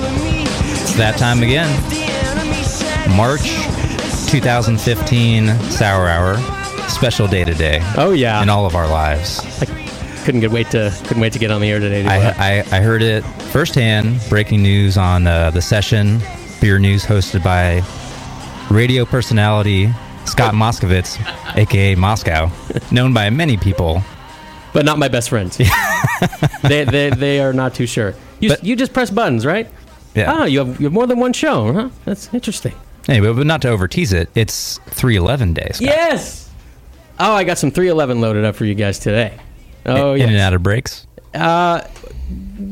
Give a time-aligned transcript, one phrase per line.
[0.00, 0.02] Right.
[0.82, 1.68] It's that time again.
[3.16, 3.42] March
[4.30, 6.38] 2015 Sour Hour.
[6.88, 9.40] Special day today Oh yeah, in all of our lives.
[10.24, 12.02] couldn't get wait to couldn't wait to get on the air today.
[12.02, 12.58] to I.
[12.60, 14.20] I, I heard it firsthand.
[14.28, 16.20] Breaking news on uh, the session,
[16.60, 17.82] beer news hosted by
[18.74, 19.90] radio personality
[20.24, 21.18] Scott Moskovitz,
[21.56, 22.50] aka Moscow,
[22.90, 24.02] known by many people.
[24.72, 25.56] but not my best friends.
[26.62, 28.14] they, they they are not too sure.
[28.40, 29.68] You But- you just press buttons, right?
[30.14, 30.32] Yeah.
[30.34, 31.88] Oh, you have you have more than one show, huh?
[32.04, 32.74] That's interesting.
[33.08, 35.80] Anyway, but not to over tease it, it's 311 days.
[35.80, 36.50] Yes.
[37.18, 39.34] Oh, I got some 311 loaded up for you guys today.
[39.86, 40.26] Oh In yeah.
[40.28, 41.06] and out of breaks.
[41.34, 41.82] Uh,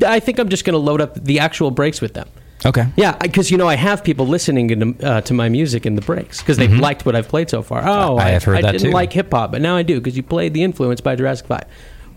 [0.06, 2.28] I think I'm just going to load up the actual breaks with them.
[2.64, 2.86] Okay.
[2.96, 4.68] Yeah, because you know I have people listening
[4.98, 7.62] to, uh, to my music in the breaks because they've liked what I've played so
[7.62, 7.80] far.
[7.80, 8.20] Oh, Mm-hmm.
[8.20, 8.92] I have heard I that didn't too.
[8.94, 11.64] like hip hop, but now I do because you played the influence by Jurassic Five.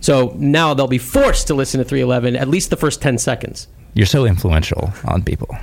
[0.02, 3.68] So now they'll be forced to listen to 311 at least the first 10 seconds.
[3.94, 5.56] You're so influential on people.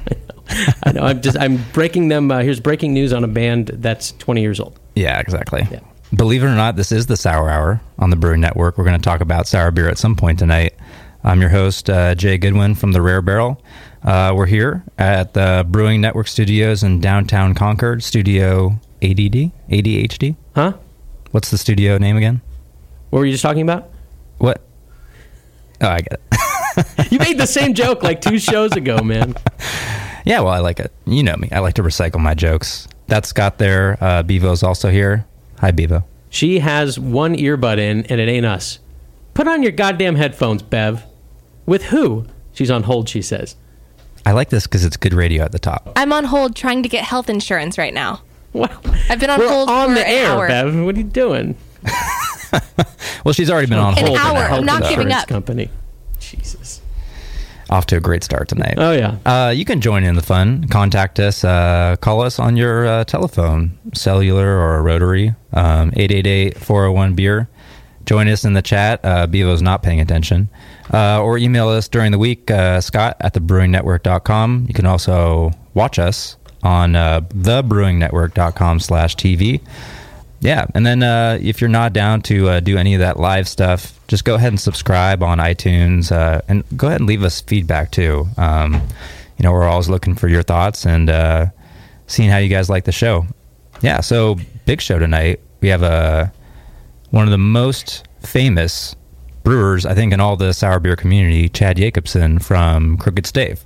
[0.85, 1.03] I know.
[1.03, 2.31] I'm just I'm breaking them.
[2.31, 4.79] Uh, here's breaking news on a band that's 20 years old.
[4.95, 5.67] Yeah, exactly.
[5.71, 5.81] Yeah.
[6.15, 8.77] Believe it or not, this is the Sour Hour on the Brewing Network.
[8.77, 10.75] We're going to talk about sour beer at some point tonight.
[11.23, 13.63] I'm your host, uh, Jay Goodwin from the Rare Barrel.
[14.03, 20.35] Uh, we're here at the Brewing Network Studios in downtown Concord, Studio ADD, ADHD.
[20.55, 20.73] Huh?
[21.31, 22.41] What's the studio name again?
[23.11, 23.91] What were you just talking about?
[24.39, 24.63] What?
[25.83, 26.21] Oh, I get it.
[27.11, 29.35] You made the same joke like two shows ago, man.
[30.25, 30.93] Yeah, well, I like it.
[31.05, 31.49] You know me.
[31.51, 32.87] I like to recycle my jokes.
[33.09, 33.99] That's Scott there.
[34.01, 35.27] Uh, Bevo's also here.
[35.59, 36.05] Hi, Bevo.
[36.31, 38.79] She has one earbud in, and it ain't us.
[39.35, 41.03] Put on your goddamn headphones, Bev.
[41.67, 42.27] With who?
[42.53, 43.09] She's on hold.
[43.09, 43.57] She says.
[44.25, 45.93] I like this because it's good radio at the top.
[45.97, 48.23] I'm on hold trying to get health insurance right now.
[48.53, 48.69] Wow.
[49.09, 50.49] I've been on We're hold on for the an air, hour.
[50.49, 50.85] Bev.
[50.85, 51.57] What are you doing?
[53.25, 54.19] Well, she's already been on An hold.
[54.19, 54.35] for hour.
[54.49, 55.29] now, I'm not giving up.
[55.29, 55.71] Company.
[56.19, 56.81] Jesus.
[57.71, 58.75] Off to a great start tonight.
[58.79, 59.17] Oh yeah.
[59.25, 60.67] Uh, you can join in the fun.
[60.69, 61.45] Contact us.
[61.45, 67.49] Uh, call us on your uh, telephone, cellular or rotary, um, 888-401-BEER.
[68.07, 68.99] Join us in the chat.
[69.05, 70.49] Uh, Bevo's not paying attention.
[70.93, 74.65] Uh, or email us during the week, uh, scott at thebrewingnetwork.com.
[74.67, 79.61] You can also watch us on uh, thebrewingnetwork.com slash TV.
[80.41, 83.47] Yeah, and then uh, if you're not down to uh, do any of that live
[83.47, 87.43] stuff, just go ahead and subscribe on iTunes, uh, and go ahead and leave us
[87.43, 88.27] feedback too.
[88.39, 88.75] Um,
[89.37, 91.47] you know, we're always looking for your thoughts and uh,
[92.07, 93.27] seeing how you guys like the show.
[93.83, 95.41] Yeah, so big show tonight.
[95.61, 96.33] We have a
[97.11, 98.97] one of the most famous
[99.43, 103.65] brewers, I think, in all the sour beer community, Chad Yakobson from Crooked Stave,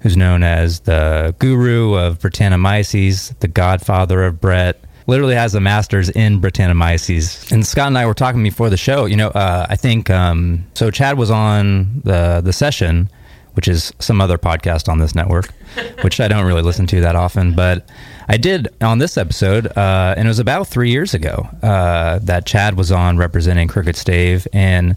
[0.00, 4.80] who's known as the guru of Brettanomyces, the godfather of Brett.
[5.06, 7.52] Literally has a master's in Brettanomyces.
[7.52, 9.06] And Scott and I were talking before the show.
[9.06, 10.90] You know, uh, I think um, so.
[10.90, 13.08] Chad was on the the session,
[13.54, 15.52] which is some other podcast on this network,
[16.02, 17.54] which I don't really listen to that often.
[17.54, 17.88] But
[18.28, 22.44] I did on this episode, uh, and it was about three years ago uh, that
[22.44, 24.96] Chad was on representing Crooked Stave, and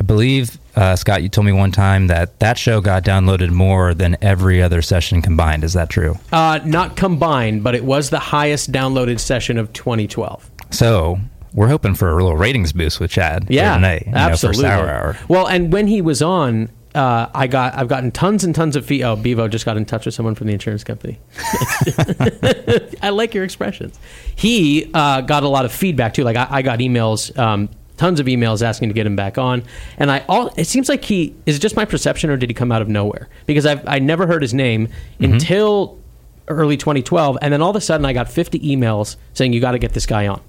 [0.00, 3.92] I believe uh, Scott, you told me one time that that show got downloaded more
[3.92, 5.62] than every other session combined.
[5.62, 6.16] Is that true?
[6.32, 10.50] Uh, not combined, but it was the highest downloaded session of 2012.
[10.70, 11.18] So
[11.52, 13.48] we're hoping for a little ratings boost with Chad.
[13.50, 14.62] Yeah, tonight, know, absolutely.
[14.62, 15.18] for Sour Hour.
[15.28, 18.86] Well, and when he was on, uh, I got I've gotten tons and tons of
[18.86, 19.02] feed.
[19.02, 21.20] Oh, Bevo just got in touch with someone from the insurance company.
[23.02, 24.00] I like your expressions.
[24.34, 26.24] He uh, got a lot of feedback too.
[26.24, 27.36] Like I, I got emails.
[27.38, 27.68] Um,
[28.00, 29.62] Tons of emails asking to get him back on,
[29.98, 30.50] and I all.
[30.56, 32.88] It seems like he is it just my perception, or did he come out of
[32.88, 33.28] nowhere?
[33.44, 34.88] Because I've I never heard his name
[35.20, 35.34] Mm-hmm.
[35.34, 35.98] until
[36.48, 39.72] early 2012, and then all of a sudden I got 50 emails saying you got
[39.72, 40.40] to get this guy on.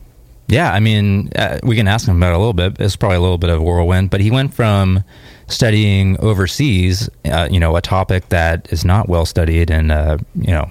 [0.47, 2.77] Yeah, I mean, uh, we can ask him about it a little bit.
[2.79, 5.03] It's probably a little bit of a whirlwind, but he went from
[5.47, 10.51] studying overseas, uh, you know, a topic that is not well studied, and uh, you
[10.51, 10.69] know,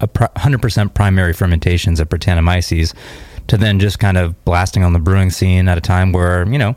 [0.00, 2.94] a pr- 100% primary fermentations of Brettanomyces,
[3.48, 6.58] to then just kind of blasting on the brewing scene at a time where you
[6.58, 6.74] know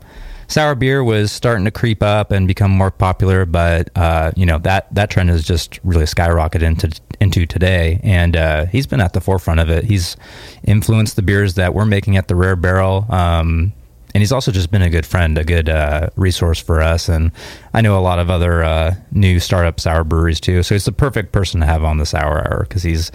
[0.48, 4.58] sour beer was starting to creep up and become more popular, but uh, you know
[4.58, 9.12] that that trend has just really skyrocketed into into today, and uh, he's been at
[9.12, 9.84] the forefront of it.
[9.84, 10.16] He's
[10.64, 13.06] influenced the beers that we're making at the Rare Barrel.
[13.08, 13.72] Um,
[14.14, 17.08] and he's also just been a good friend, a good uh, resource for us.
[17.10, 17.30] And
[17.74, 20.62] I know a lot of other uh, new startup sour breweries too.
[20.62, 23.12] So he's the perfect person to have on the Sour Hour because he's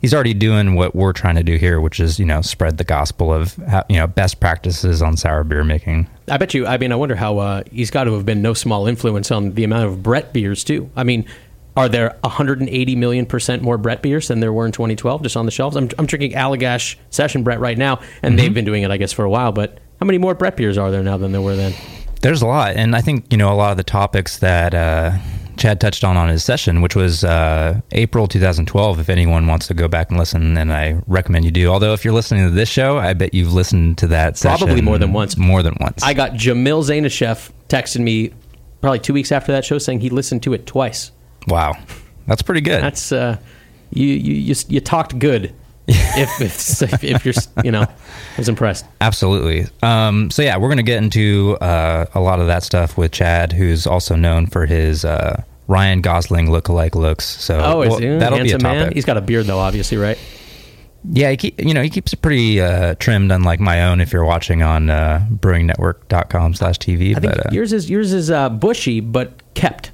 [0.00, 2.84] he's already doing what we're trying to do here, which is you know spread the
[2.84, 6.08] gospel of how, you know best practices on sour beer making.
[6.28, 6.66] I bet you.
[6.66, 9.52] I mean, I wonder how uh, he's got to have been no small influence on
[9.54, 10.90] the amount of Brett beers too.
[10.96, 11.24] I mean,
[11.76, 15.44] are there 180 million percent more Brett beers than there were in 2012 just on
[15.44, 15.76] the shelves?
[15.76, 18.36] I'm, I'm drinking Allagash Session Brett right now, and Mm-hmm.
[18.36, 19.52] they've been doing it, I guess, for a while.
[19.52, 21.74] But how many more Brett beers are there now than there were then?
[22.22, 25.12] There's a lot, and I think you know a lot of the topics that uh,
[25.56, 29.00] Chad touched on on his session, which was uh, April 2012.
[29.00, 31.68] If anyone wants to go back and listen, and I recommend you do.
[31.68, 34.82] Although if you're listening to this show, I bet you've listened to that session Probably
[34.82, 35.36] more than once.
[35.36, 36.02] More than once.
[36.02, 38.32] I got Jamil Zainasheff texting me
[38.80, 41.10] probably two weeks after that show saying he listened to it twice.
[41.48, 41.74] wow,
[42.26, 42.82] that's pretty good.
[42.82, 43.38] That's uh,
[43.90, 45.54] you, you you you talked good.
[46.18, 46.40] if,
[46.82, 47.34] if if you're
[47.64, 47.88] you know, I
[48.36, 48.84] was impressed.
[49.00, 49.66] Absolutely.
[49.82, 53.12] Um, so yeah, we're going to get into uh, a lot of that stuff with
[53.12, 57.24] Chad, who's also known for his uh, Ryan Gosling look-alike looks.
[57.24, 58.06] So Oh, is well, he?
[58.18, 58.80] that'll be a handsome man?
[58.82, 58.94] topic.
[58.94, 60.18] He's got a beard though, obviously, right?
[61.12, 64.00] yeah, he keep, you know he keeps it pretty uh, trimmed, unlike my own.
[64.00, 68.48] If you're watching on uh, BrewingNetwork.com/tv, I think but uh, yours is yours is uh,
[68.48, 69.92] bushy but kept.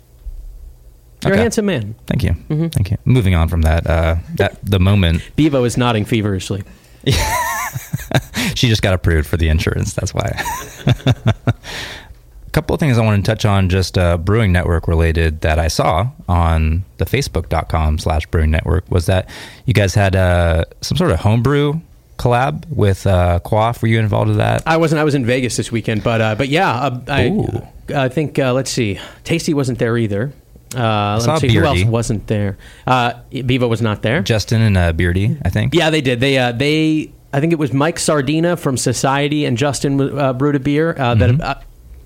[1.25, 1.41] You're Okay.
[1.41, 1.95] a handsome man.
[2.07, 2.69] thank you, Mm-hmm.
[2.69, 2.97] thank you.
[3.05, 6.63] Moving on from that, uh, that the moment Bevo is nodding feverishly.
[8.55, 9.93] she just got approved for the insurance.
[9.95, 10.41] That's why.
[10.87, 11.45] a
[12.53, 15.69] couple of things I want to touch on, just uh, Brewing Network related that I
[15.69, 19.29] saw on the Facebook.com slash Brewing Network was that
[19.67, 21.81] you guys had uh, some sort of homebrew
[22.19, 23.83] collab with uh, Quaff.
[23.83, 24.63] Were you involved with that?
[24.67, 25.01] I wasn't.
[25.01, 27.63] I was in Vegas this weekend, but uh, but yeah, uh, I
[27.95, 30.33] I think uh, let's see, Tasty wasn't there either.
[30.75, 31.91] Uh, let's see who else Beardy.
[31.91, 32.59] wasn't there.
[32.87, 34.23] Uh, Bevo was not there.
[34.23, 35.75] Justin and uh, Beardy, I think.
[35.75, 36.21] Yeah, they did.
[36.21, 40.57] They uh, they I think it was Mike Sardina from Society and Justin uh, brewed
[40.57, 41.55] a beer uh, that uh,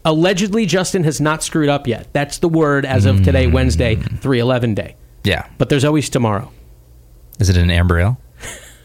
[0.04, 2.12] allegedly Justin has not screwed up yet.
[2.12, 4.96] That's the word as of today, Wednesday, three eleven day.
[5.24, 5.48] Yeah.
[5.58, 6.52] But there's always tomorrow.
[7.40, 8.20] Is it an amber ale?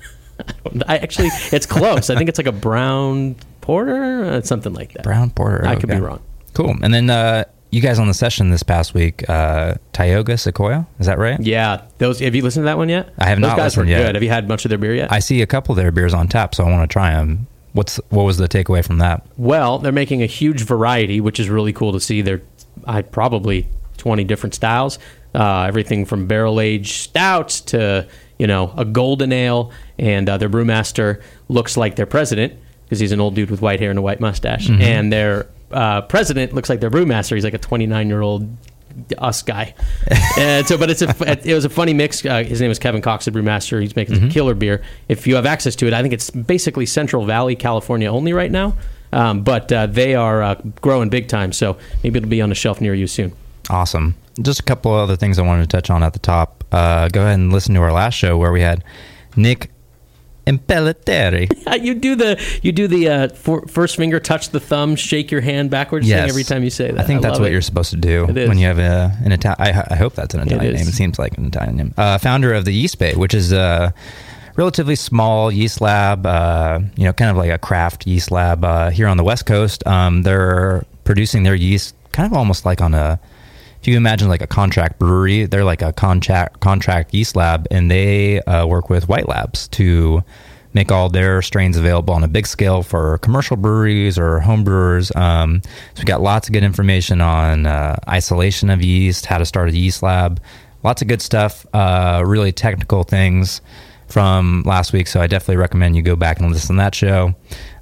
[0.87, 2.09] I actually, it's close.
[2.09, 5.03] I think it's like a brown porter, uh, something like that.
[5.03, 5.65] Brown porter.
[5.65, 6.21] I could be wrong.
[6.53, 6.75] Cool.
[6.81, 11.05] And then uh, you guys on the session this past week, uh, Tioga Sequoia, is
[11.07, 11.39] that right?
[11.39, 12.19] Yeah, those.
[12.19, 13.13] Have you listened to that one yet?
[13.17, 14.05] I have those not guys were yet.
[14.05, 14.15] good.
[14.15, 15.11] Have you had much of their beer yet?
[15.11, 17.47] I see a couple of their beers on tap, so I want to try them.
[17.73, 19.25] What's what was the takeaway from that?
[19.37, 22.21] Well, they're making a huge variety, which is really cool to see.
[22.21, 22.41] They're
[22.85, 24.99] I probably twenty different styles,
[25.33, 28.05] uh, everything from barrel aged stouts to
[28.37, 32.53] you know a golden ale, and uh, their brewmaster looks like their president
[32.83, 36.01] because he's an old dude with white hair and a white mustache, and their uh,
[36.01, 37.35] president looks like their brewmaster.
[37.35, 38.49] He's like a twenty nine year old
[39.17, 39.73] us guy.
[40.37, 42.25] and so, but it's a it was a funny mix.
[42.25, 43.81] Uh, his name is Kevin Cox, the brewmaster.
[43.81, 44.83] He's making some killer beer.
[45.07, 48.51] If you have access to it, I think it's basically Central Valley, California only right
[48.51, 48.75] now.
[49.13, 52.55] Um, but uh, they are uh, growing big time, so maybe it'll be on a
[52.55, 53.33] shelf near you soon.
[53.69, 54.15] Awesome.
[54.41, 56.63] Just a couple of other things I wanted to touch on at the top.
[56.71, 58.83] Uh, go ahead and listen to our last show where we had
[59.35, 59.69] Nick
[60.51, 61.81] Impellitteri.
[61.83, 65.41] you do the you do the uh, for, first finger touch the thumb, shake your
[65.41, 66.29] hand backwards Yes.
[66.29, 66.99] every time you say that.
[66.99, 67.51] I think that's what it.
[67.51, 69.57] you're supposed to do when you have a, an Italian.
[69.59, 70.81] I, I hope that's an Italian is.
[70.81, 70.89] name.
[70.89, 71.93] It seems like an Italian name.
[71.97, 73.93] Uh, founder of the Yeast Bay, which is a
[74.55, 78.89] relatively small yeast lab, uh, you know, kind of like a craft yeast lab uh,
[78.89, 79.85] here on the West Coast.
[79.87, 83.19] Um, they're producing their yeast kind of almost like on a.
[83.81, 87.89] If you imagine like a contract brewery, they're like a contract contract yeast lab, and
[87.89, 90.23] they uh, work with White Labs to
[90.73, 95.11] make all their strains available on a big scale for commercial breweries or home brewers.
[95.15, 99.45] Um, so we got lots of good information on uh, isolation of yeast, how to
[99.45, 100.39] start a yeast lab,
[100.83, 103.61] lots of good stuff, uh, really technical things
[104.11, 105.07] from last week.
[105.07, 107.33] So I definitely recommend you go back and listen to that show.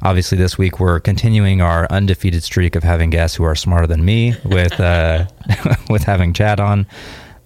[0.04, 4.06] Obviously, this week we're continuing our undefeated streak of having guests who are smarter than
[4.06, 5.26] me with uh,
[5.90, 6.86] with having Chad on.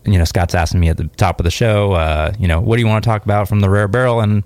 [0.05, 2.75] You know, Scott's asking me at the top of the show, uh, you know, what
[2.75, 4.19] do you want to talk about from the rare barrel?
[4.19, 4.43] And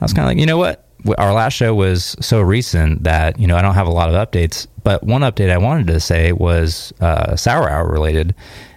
[0.00, 0.88] I was kind of like, you know what?
[1.18, 4.14] Our last show was so recent that you know I don't have a lot of
[4.14, 4.66] updates.
[4.84, 8.34] But one update I wanted to say was uh, Sour Hour related,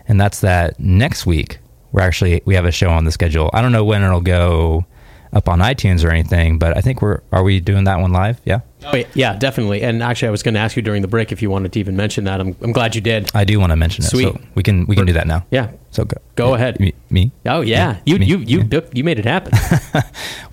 [0.08, 1.60] and that's that next week
[1.91, 3.50] we're actually we have a show on the schedule.
[3.53, 4.86] I don't know when it'll go
[5.34, 6.58] up on iTunes or anything.
[6.58, 8.39] But I think we're are we doing that one live?
[8.46, 9.82] Yeah, Oh, yeah, yeah, definitely.
[9.82, 11.79] And actually, I was going to ask you during the break if you wanted to
[11.79, 12.39] even mention that.
[12.39, 13.29] I'm, I'm glad you did.
[13.36, 14.08] I do want to mention it.
[14.08, 14.34] Sweet.
[14.34, 15.46] So we can we can do that now.
[15.51, 15.72] Yeah.
[15.91, 16.79] So go Go ahead.
[16.79, 16.94] Me?
[17.10, 17.32] me?
[17.46, 18.25] Oh yeah, you Me?
[18.25, 18.82] you you Yeah.
[18.94, 19.51] you made it happen.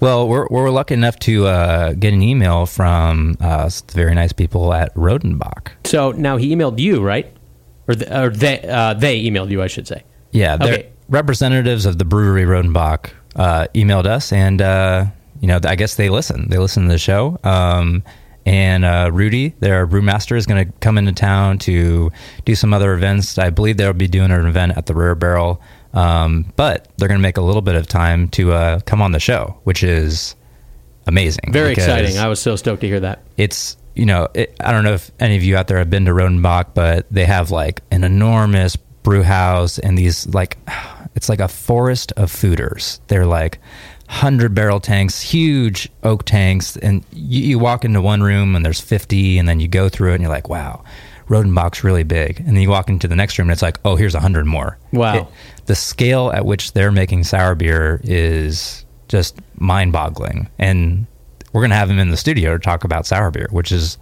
[0.00, 4.74] Well, we're we're lucky enough to uh, get an email from uh, very nice people
[4.74, 5.68] at Rodenbach.
[5.84, 7.34] so now he emailed you, right?
[7.88, 10.02] Or, the, or they uh, they emailed you, I should say.
[10.32, 10.88] Yeah, Okay.
[11.08, 15.06] Representatives of the brewery Rodenbach uh, emailed us, and uh,
[15.40, 16.48] you know, I guess they listen.
[16.48, 17.38] They listen to the show.
[17.44, 18.02] Um,
[18.46, 22.12] and uh, Rudy, their brewmaster, is going to come into town to
[22.44, 23.38] do some other events.
[23.38, 25.62] I believe they'll be doing an event at the Rare Barrel,
[25.94, 29.12] um, but they're going to make a little bit of time to uh, come on
[29.12, 30.34] the show, which is
[31.06, 31.52] amazing.
[31.52, 32.18] Very exciting.
[32.18, 33.22] I was so stoked to hear that.
[33.36, 36.04] it's you know it, I don't know if any of you out there have been
[36.06, 40.58] to Rodenbach, but they have like an enormous brew house and these like
[41.14, 43.00] it's like a forest of foeders.
[43.08, 43.58] They're like
[44.08, 48.80] hundred barrel tanks, huge oak tanks, and you, you walk into one room and there's
[48.80, 50.84] fifty, and then you go through it and you're like, wow.
[51.28, 53.96] Rodenbach's really big, and then you walk into the next room and it's like, oh,
[53.96, 54.76] here's a hundred more.
[54.92, 55.14] Wow.
[55.16, 55.26] It-
[55.66, 61.06] the scale at which they're making sour beer is just mind-boggling, and
[61.54, 63.96] we're gonna have him in the studio to talk about sour beer, which is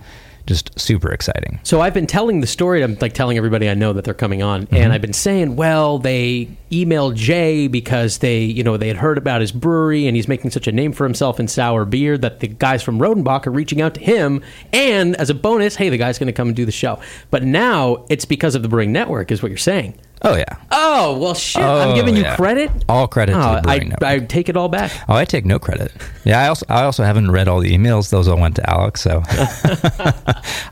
[0.46, 1.60] just super exciting.
[1.62, 2.82] So I've been telling the story.
[2.82, 4.74] I'm like telling everybody I know that they're coming on, Mm-hmm.
[4.76, 9.18] and I've been saying, well, they emailed Jay because they, you know, they had heard
[9.18, 12.40] about his brewery and he's making such a name for himself in sour beer that
[12.40, 15.98] the guys from Rodenbach are reaching out to him, and as a bonus, hey, the
[15.98, 17.00] guy's going to come and do the show.
[17.30, 19.94] But now it's because of the Brewing Network, is what you're saying.
[20.24, 21.62] Oh yeah, Oh well, shit!
[21.62, 22.36] Oh, I'm giving you yeah.
[22.36, 22.70] credit.
[22.88, 24.92] all credit to Oh, I, I take it all back.
[25.08, 25.92] Oh, I take no credit.
[26.24, 28.10] Yeah, I also I also haven't read all the emails.
[28.10, 29.22] Those all went to Alex, so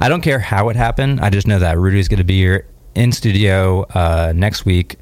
[0.00, 1.20] I don't care how it happened.
[1.20, 4.96] I just know that Rudy's going to be here in studio uh, next week.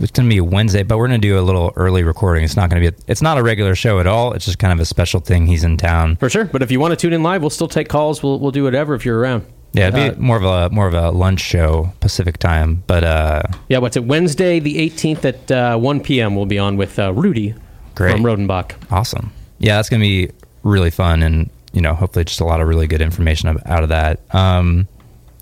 [0.00, 2.44] It's going to be Wednesday, but we're going to do a little early recording.
[2.44, 2.96] It's not going to be.
[2.96, 4.32] A, it's not a regular show at all.
[4.32, 5.46] It's just kind of a special thing.
[5.46, 6.16] He's in town.
[6.16, 6.46] For sure.
[6.46, 8.22] But if you want to tune in live, we'll still take calls.
[8.22, 9.46] We'll we'll do whatever if you're around.
[9.74, 13.04] Yeah, it'd be Uh, more of a more of a lunch show Pacific time, but
[13.04, 14.04] uh, Yeah, what's it?
[14.04, 16.34] Wednesday, the 18th at uh, 1 p.m.
[16.36, 17.54] We'll be on with uh, Rudy
[17.94, 18.12] Great.
[18.12, 18.72] from Rodenbach.
[18.90, 19.32] Awesome.
[19.58, 20.30] Yeah, that's going to be
[20.62, 23.88] really fun and, you know, hopefully just a lot of really good information out of
[23.90, 24.20] that.
[24.34, 24.86] Um,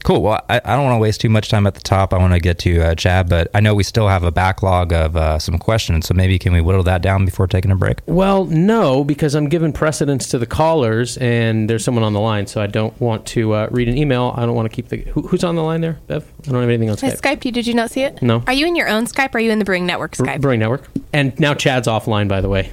[0.02, 0.22] cool.
[0.22, 2.12] Well, I, I don't want to waste too much time at the top.
[2.12, 4.92] I want to get to uh, Chad, but I know we still have a backlog
[4.92, 6.06] of uh, some questions.
[6.06, 8.00] So maybe can we whittle that down before taking a break?
[8.06, 12.46] Well, no, because I'm giving precedence to the callers, and there's someone on the line,
[12.46, 14.34] so I don't want to uh, read an email.
[14.36, 14.98] I don't want to keep the.
[14.98, 16.24] Who, who's on the line there, Bev?
[16.46, 17.20] I don't have anything on I Skype.
[17.20, 17.52] Skyped you.
[17.52, 18.22] Did you not see it?
[18.22, 18.42] No.
[18.46, 20.40] Are you in your own Skype or are you in the Brewing Network Br- Skype?
[20.40, 20.88] Brewing Network.
[21.12, 22.70] And now Chad's offline, by the way.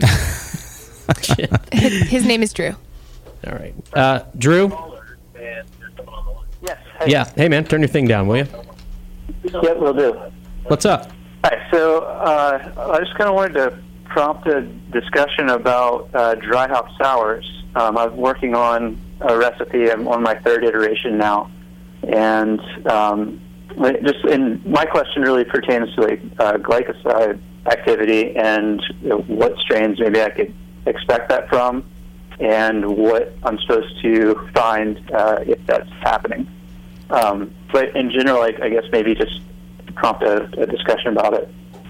[1.19, 1.69] His,
[2.09, 2.75] his name is Drew.
[3.47, 3.73] All right.
[3.93, 4.71] Uh, Drew?
[6.99, 7.11] Hey.
[7.11, 7.31] Yeah.
[7.35, 8.47] Hey, man, turn your thing down, will you?
[9.45, 10.19] Yep, we'll do.
[10.65, 11.11] What's up?
[11.45, 11.65] Hi.
[11.71, 16.89] So uh, I just kind of wanted to prompt a discussion about uh, dry hop
[17.01, 17.45] sours.
[17.75, 19.89] Um, I'm working on a recipe.
[19.89, 21.49] I'm on my third iteration now,
[22.03, 23.39] and um,
[24.03, 28.81] just and my question really pertains to like uh, glycoside activity and
[29.27, 30.53] what strains maybe I could
[30.85, 31.89] expect that from,
[32.41, 36.45] and what I'm supposed to find uh, if that's happening.
[37.09, 39.41] Um, but in general, like, I guess maybe just
[39.95, 41.47] prompt a, a discussion about it.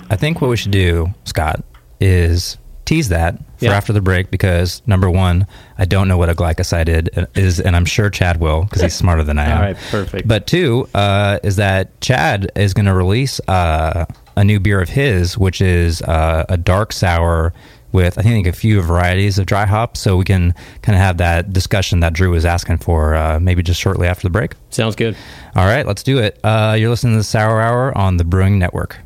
[0.09, 1.63] I think what we should do, Scott,
[1.99, 3.71] is tease that for Yeah.
[3.73, 5.45] after the break because number one,
[5.77, 9.23] I don't know what a glycoside is, and I'm sure Chad will because he's smarter
[9.23, 9.57] than I am.
[9.57, 10.27] All right, perfect.
[10.27, 14.89] But two uh, is that Chad is going to release uh, a new beer of
[14.89, 17.53] his, which is uh, a dark sour
[17.91, 19.99] with I think a few varieties of dry hops.
[19.99, 23.63] So we can kind of have that discussion that Drew was asking for, uh, maybe
[23.63, 24.53] just shortly after the break.
[24.69, 25.15] Sounds good.
[25.55, 26.39] All right, let's do it.
[26.43, 28.97] Uh, you're listening to the Sour Hour on the Brewing Network.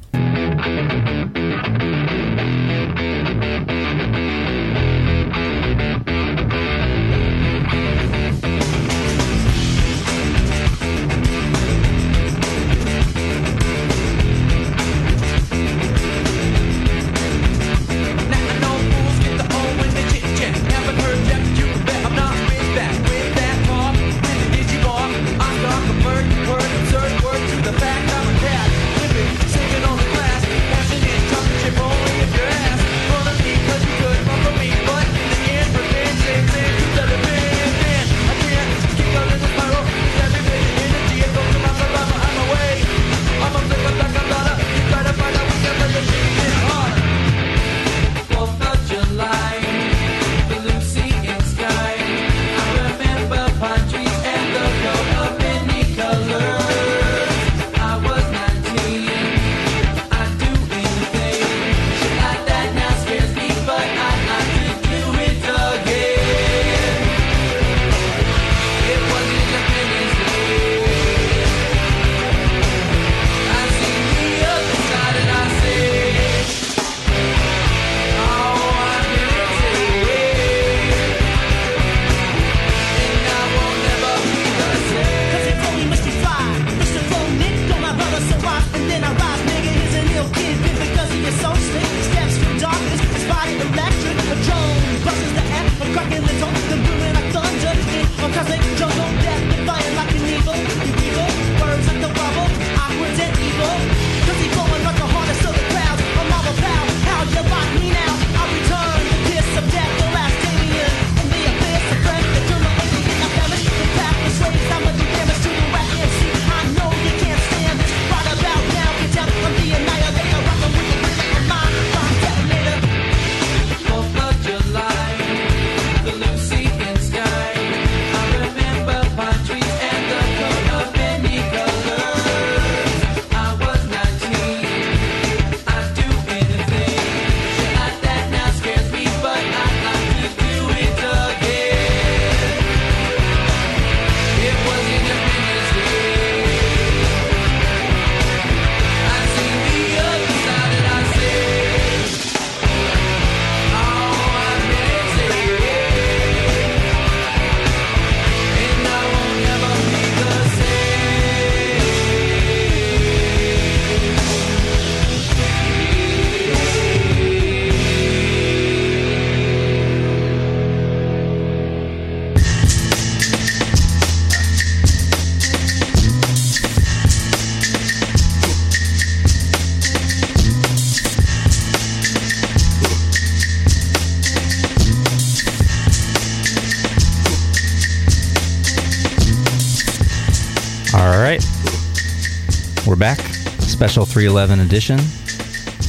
[193.84, 194.98] Special 311 edition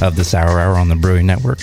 [0.04, 1.60] of the Sour Hour on the Brewing Network.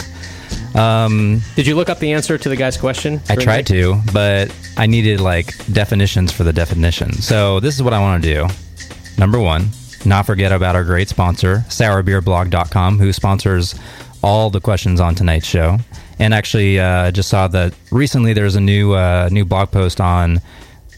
[0.74, 3.20] Um, Did you look up the answer to the guy's question?
[3.28, 7.12] I tried to, but I needed like definitions for the definition.
[7.12, 8.48] So this is what I want to do.
[9.18, 9.72] Number one,
[10.06, 13.78] not forget about our great sponsor, sourbeerblog.com, who sponsors
[14.24, 15.80] all the questions on tonight's show.
[16.18, 20.40] And actually, uh, just saw that recently there's a new uh, new blog post on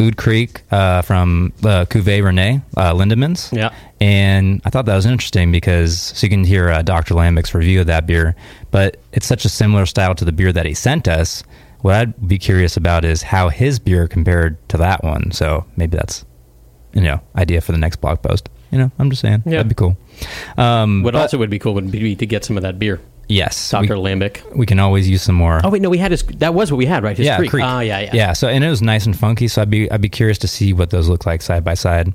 [0.03, 3.55] Oud Kriek uh, from uh, Cuvée Rene uh, Lindemans.
[3.55, 3.73] Yeah.
[4.01, 7.13] And I thought that was interesting because so you can hear uh, Dr.
[7.15, 8.35] Lambic's review of that beer,
[8.71, 11.43] but it's such a similar style to the beer that he sent us.
[11.81, 15.31] What I'd be curious about is how his beer compared to that one.
[15.31, 16.25] So maybe that's
[16.93, 18.49] you know idea for the next blog post.
[18.71, 19.51] You know, I'm just saying Yeah.
[19.57, 19.95] that'd be cool.
[20.57, 22.99] Um, What but- also would be cool would be to get some of that beer,
[23.29, 24.55] Yes, Doctor Lambic.
[24.55, 25.61] we can always use some more.
[25.63, 26.23] Oh wait, no, we had his.
[26.23, 27.17] That was what we had, right?
[27.17, 27.51] His yeah, creek.
[27.51, 27.63] Creek.
[27.63, 28.11] Ah, yeah, yeah.
[28.13, 28.33] yeah.
[28.33, 29.47] So and it was nice and funky.
[29.47, 32.13] So I'd be I'd be curious to see what those look like side by side.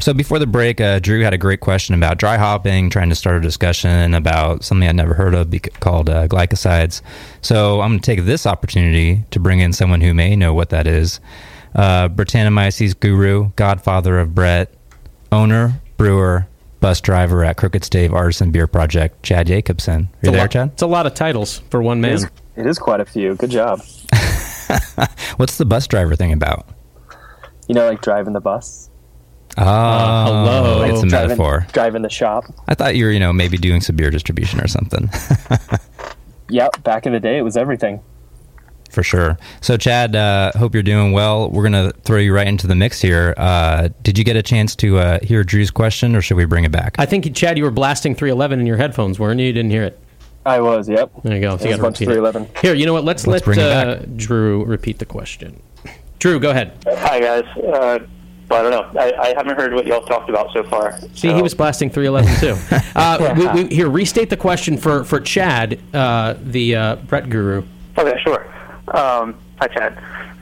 [0.00, 3.14] So before the break, uh, Drew had a great question about dry hopping, trying to
[3.14, 7.00] start a discussion about something I'd never heard of bec- called uh, glycosides.
[7.42, 10.70] So I'm going to take this opportunity to bring in someone who may know what
[10.70, 11.20] that is.
[11.76, 14.74] Uh, Brettanomyces guru, godfather of Brett,
[15.30, 16.48] owner, brewer,
[16.84, 19.88] bus driver at Crooked Stave Artisan Beer Project, Chad Yakobson.
[19.88, 20.68] Are you It's a there, lot- Chad?
[20.74, 22.12] It's a lot of titles for one man.
[22.12, 23.34] is, it is quite a few.
[23.36, 23.80] Good job.
[25.38, 26.68] What's the bus driver thing about?
[27.68, 28.90] You know, like driving the bus,
[29.56, 30.82] Oh, uh, hello.
[30.82, 31.66] it's a driving, metaphor.
[31.72, 32.44] driving the shop.
[32.68, 35.08] I thought you were, you know, maybe doing some beer distribution or something.
[36.50, 38.02] Yep, back in the day, it was everything.
[38.94, 39.36] For sure.
[39.60, 41.50] So, Chad, uh, hope you're doing well.
[41.50, 43.34] We're going to throw you right into the mix here.
[43.36, 46.62] Uh, did you get a chance to uh, hear Drew's question, or should we bring
[46.62, 46.94] it back?
[46.96, 49.46] I think Chad, you were blasting 311 in your headphones, weren't you?
[49.46, 49.98] You didn't hear it.
[50.46, 50.88] I was.
[50.88, 51.10] Yep.
[51.24, 51.56] There you go.
[51.56, 52.32] So you was got a bunch to of repeat it.
[52.32, 52.48] 311.
[52.62, 53.02] Here, you know what?
[53.02, 53.96] Let's, Let's let uh.
[54.14, 55.60] Drew repeat the question.
[56.20, 56.78] Drew, go ahead.
[56.86, 57.44] Hi guys.
[57.56, 57.98] Uh,
[58.48, 59.00] well, I don't know.
[59.00, 61.00] I, I haven't heard what y'all talked about so far.
[61.00, 62.78] See, so- he was blasting 311 too.
[62.96, 67.64] Uh, we, we, here, restate the question for for Chad, uh, the uh, Brett Guru.
[67.98, 68.46] Okay, sure.
[68.88, 69.98] Um, hi, Chad.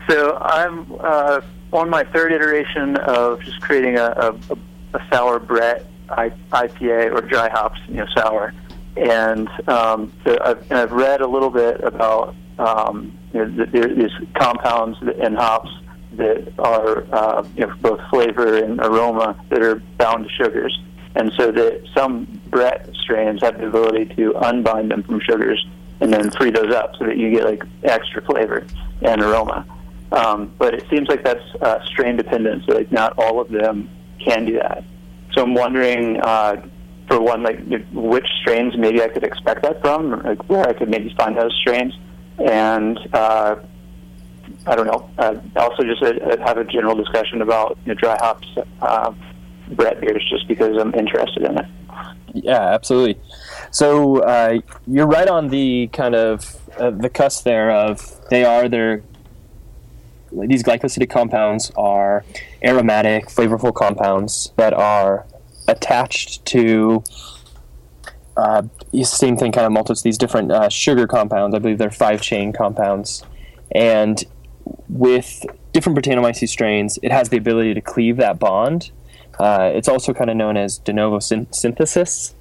[0.08, 1.40] So I'm uh,
[1.72, 4.56] on my third iteration of just creating a, a,
[4.94, 8.52] a sour Brett IPA or dry hops, you know, sour.
[8.96, 14.98] And um, so I've, and I've read a little bit about um, you know, compounds
[15.00, 15.70] and hops
[16.14, 20.78] that are uh, you know, both flavor and aroma that are bound to sugars.
[21.14, 25.64] And so that some Brett strains have the ability to unbind them from sugars
[26.02, 28.66] and then free those up so that you get like extra flavor
[29.02, 29.64] and aroma.
[30.10, 33.88] Um, but it seems like that's uh, strain dependent, so like not all of them
[34.18, 34.84] can do that.
[35.32, 36.66] So I'm wondering, uh,
[37.06, 37.60] for one, like
[37.92, 41.38] which strains maybe I could expect that from, or, like where I could maybe find
[41.38, 41.94] those strains,
[42.38, 43.56] and uh,
[44.66, 45.08] I don't know.
[45.16, 46.12] Uh, also, just uh,
[46.44, 48.48] have a general discussion about you know, dry hops,
[48.82, 49.14] uh,
[49.70, 51.66] Brett beers, just because I'm interested in it.
[52.34, 53.22] Yeah, absolutely.
[53.72, 58.68] So uh, you're right on the kind of uh, the cusp there of they are
[58.68, 59.02] their
[60.30, 62.24] these glycosidic compounds are
[62.62, 65.26] aromatic, flavorful compounds that are
[65.68, 67.02] attached to
[68.36, 68.62] uh,
[69.02, 71.54] same thing, kind of multiples these different uh, sugar compounds.
[71.54, 73.24] I believe they're five chain compounds,
[73.74, 74.22] and
[74.88, 78.90] with different Brettanomyces strains, it has the ability to cleave that bond.
[79.38, 82.34] Uh, it's also kind of known as de novo syn- synthesis.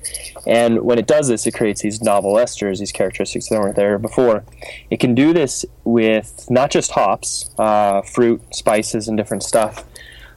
[0.45, 3.97] And when it does this, it creates these novel esters, these characteristics that weren't there
[3.97, 4.43] before.
[4.89, 9.86] It can do this with not just hops, uh, fruit, spices, and different stuff.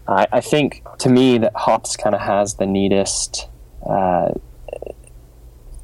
[0.07, 3.49] I I think to me that hops kind of has the neatest,
[3.85, 4.33] uh,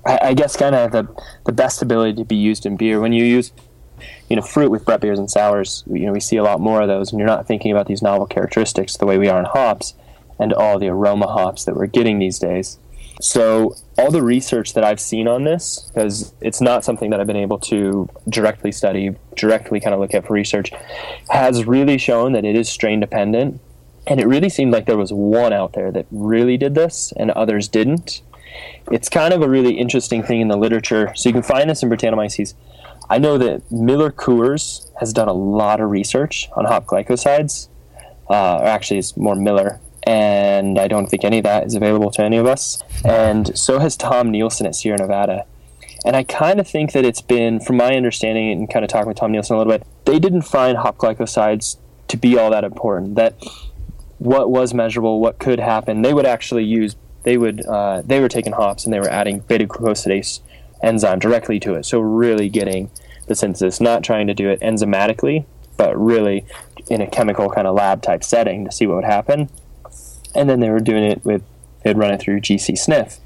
[0.06, 1.08] I, I guess, kind of the,
[1.46, 3.00] the best ability to be used in beer.
[3.00, 3.52] When you use
[4.30, 6.80] you know, fruit with Brett beers and sours, you know, we see a lot more
[6.80, 9.44] of those, and you're not thinking about these novel characteristics the way we are in
[9.44, 9.94] hops
[10.40, 12.78] and all the aroma hops that we're getting these days.
[13.20, 17.26] So, all the research that I've seen on this, because it's not something that I've
[17.26, 20.72] been able to directly study, directly kind of look at for research,
[21.28, 23.60] has really shown that it is strain dependent.
[24.06, 27.30] And it really seemed like there was one out there that really did this and
[27.32, 28.22] others didn't.
[28.90, 31.12] It's kind of a really interesting thing in the literature.
[31.14, 32.54] So, you can find this in Brettanomyces.
[33.10, 37.68] I know that Miller Coors has done a lot of research on hop glycosides.
[38.30, 42.10] Uh, or actually, it's more Miller, and I don't think any of that is available
[42.12, 42.82] to any of us.
[43.04, 45.46] And so has Tom Nielsen at Sierra Nevada.
[46.04, 49.08] And I kind of think that it's been, from my understanding and kind of talking
[49.08, 51.76] with Tom Nielsen a little bit, they didn't find hop glycosides
[52.08, 53.16] to be all that important.
[53.16, 53.34] That
[54.18, 56.96] what was measurable, what could happen, they would actually use.
[57.22, 57.66] They would.
[57.66, 60.40] Uh, they were taking hops and they were adding beta glucosidase
[60.82, 61.84] enzyme directly to it.
[61.84, 62.90] So really getting
[63.26, 65.44] the synthesis, not trying to do it enzymatically,
[65.76, 66.46] but really
[66.88, 69.50] in a chemical kind of lab type setting to see what would happen.
[70.34, 71.42] And then they were doing it with
[71.82, 73.18] they'd run it through GC Sniff,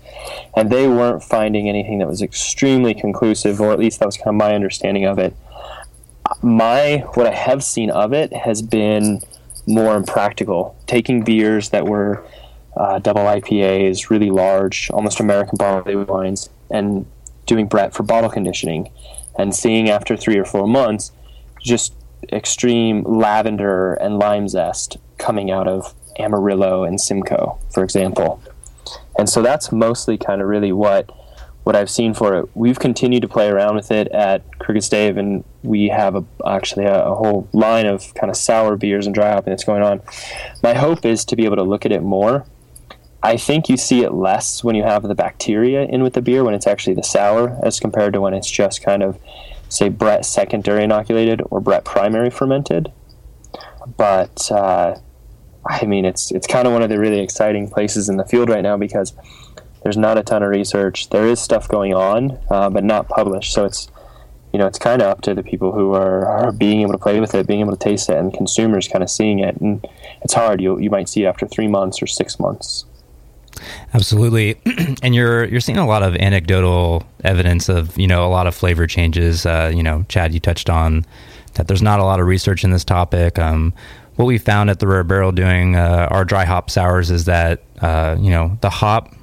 [0.54, 4.28] and they weren't finding anything that was extremely conclusive, or at least that was kind
[4.28, 5.34] of my understanding of it.
[6.40, 9.22] My what I have seen of it has been
[9.66, 12.24] more impractical, taking beers that were
[12.76, 17.06] uh, double IPAs, really large, almost American barley wines, and
[17.46, 18.90] doing Brett for bottle conditioning,
[19.38, 21.12] and seeing after three or four months
[21.60, 21.94] just
[22.32, 28.42] extreme lavender and lime zest coming out of Amarillo and Simcoe, for example.
[29.18, 31.10] And so that's mostly kind of really what
[31.64, 32.48] what I've seen for it.
[32.54, 36.84] We've continued to play around with it at Crooked Stave, and we have a, actually
[36.84, 40.02] a, a, whole line of kind of sour beers and dry hopping that's going on.
[40.62, 42.44] My hope is to be able to look at it more.
[43.22, 46.44] I think you see it less when you have the bacteria in with the beer
[46.44, 49.18] when it's actually the sour as compared to when it's just kind of
[49.70, 52.92] say Brett secondary inoculated or Brett primary fermented.
[53.96, 54.96] But uh,
[55.66, 58.48] I mean, it's it's kind of one of the really exciting places in the field
[58.48, 59.12] right now because
[59.82, 61.10] there's not a ton of research.
[61.10, 63.52] There is stuff going on, uh, but not published.
[63.52, 63.88] So it's
[64.52, 66.98] you know it's kind of up to the people who are, are being able to
[66.98, 69.56] play with it, being able to taste it, and consumers kind of seeing it.
[69.60, 69.86] And
[70.22, 70.60] it's hard.
[70.60, 72.84] You you might see it after three months or six months.
[73.92, 74.58] Absolutely,
[75.02, 78.54] and you're you're seeing a lot of anecdotal evidence of you know a lot of
[78.54, 79.46] flavor changes.
[79.46, 81.04] Uh, you know, Chad, you touched on
[81.54, 81.68] that.
[81.68, 83.38] There's not a lot of research in this topic.
[83.38, 83.72] Um,
[84.16, 87.62] what we found at the Rare Barrel doing uh, our dry hop sours is that
[87.80, 89.14] uh, you know the hop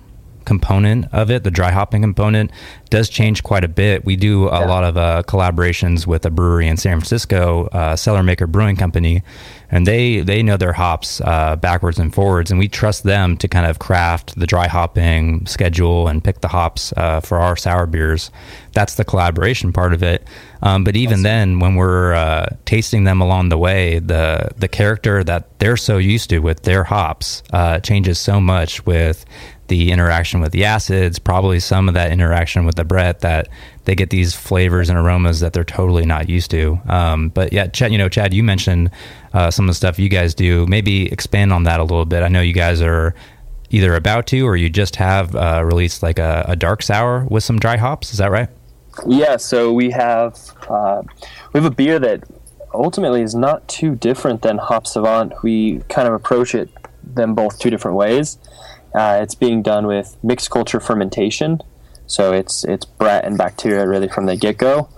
[0.46, 2.52] component of it, the dry hopping component,
[2.90, 4.06] does change quite a bit.
[4.06, 4.66] We do a yeah.
[4.66, 9.24] lot of uh, collaborations with a brewery in San Francisco, uh, Cellarmaker Brewing Company,
[9.72, 13.48] and they they know their hops uh, backwards and forwards, and we trust them to
[13.48, 17.86] kind of craft the dry hopping schedule and pick the hops uh, for our sour
[17.86, 18.30] beers.
[18.74, 20.28] That's the collaboration part of it.
[20.62, 25.24] Um, but even then, when we're uh, tasting them along the way, the the character
[25.24, 29.26] that they're so used to with their hops uh, changes so much with
[29.72, 33.48] the interaction with the acids, probably some of that interaction with the Brett that
[33.86, 36.78] they get these flavors and aromas that they're totally not used to.
[36.90, 38.92] Um, but yeah, Chad, you know, Chad, you mentioned
[39.34, 40.68] uh, some of the stuff you guys do.
[40.68, 42.22] Maybe expand on that a little bit.
[42.22, 43.16] I know you guys are
[43.70, 47.46] either about to or you just have uh, released like a, a, dark sour with
[47.46, 48.12] some dry hops.
[48.12, 48.50] Is that right?
[49.08, 49.38] Yeah.
[49.38, 50.38] So we have
[50.70, 51.04] uh,
[51.54, 52.26] we have a beer that
[52.74, 55.32] ultimately is not too different than Hop Savant.
[55.44, 56.70] We kind of approach it
[57.04, 58.38] them both two different ways.
[58.94, 61.62] Uh, it's being done with mixed culture fermentation,
[62.08, 64.90] so it's it's Brett and bacteria really from the get go.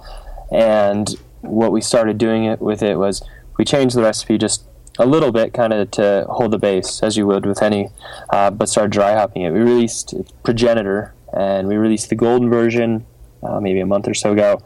[0.51, 1.09] And
[1.41, 3.23] what we started doing it with it was
[3.57, 4.63] we changed the recipe just
[4.99, 7.89] a little bit, kind of to hold the base as you would with any,
[8.29, 9.51] uh, but started dry hopping it.
[9.51, 13.05] We released Progenitor, and we released the golden version
[13.41, 14.61] uh, maybe a month or so ago,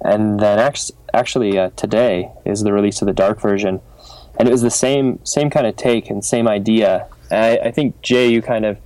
[0.00, 0.58] and then
[1.12, 3.80] actually, uh, today is the release of the dark version,
[4.38, 8.00] and it was the same same kind of take and same idea I, I think
[8.02, 8.78] Jay, you kind of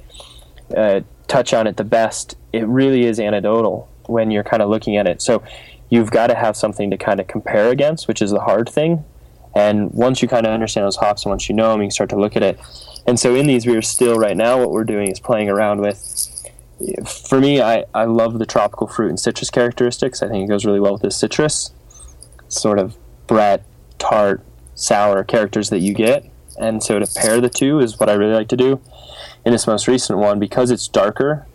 [0.76, 2.37] uh, touch on it the best.
[2.52, 5.22] It really is anecdotal when you're kind of looking at it.
[5.22, 5.42] So
[5.90, 9.05] you've got to have something to kind of compare against, which is the hard thing.
[9.55, 11.90] And once you kind of understand those hops and once you know them, you can
[11.90, 12.59] start to look at it.
[13.07, 16.28] And so in these, we're still right now, what we're doing is playing around with.
[17.07, 20.22] For me, I, I love the tropical fruit and citrus characteristics.
[20.22, 21.72] I think it goes really well with this citrus,
[22.48, 23.64] sort of Brett,
[23.98, 24.42] tart,
[24.74, 28.34] sour characters that you get and so to pair the two is what I really
[28.34, 28.80] like to do.
[29.44, 31.46] In this most recent one, because it's darker,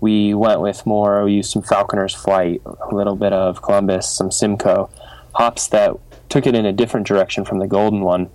[0.00, 1.24] we went with more.
[1.24, 4.90] We used some Falconer's Flight, a little bit of Columbus, some Simcoe
[5.34, 5.96] hops that
[6.28, 8.30] took it in a different direction from the golden one.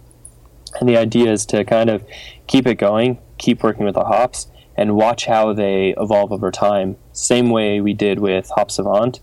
[0.79, 2.05] And the idea is to kind of
[2.47, 6.97] keep it going, keep working with the hops, and watch how they evolve over time.
[7.11, 9.19] Same way we did with Hop Savant.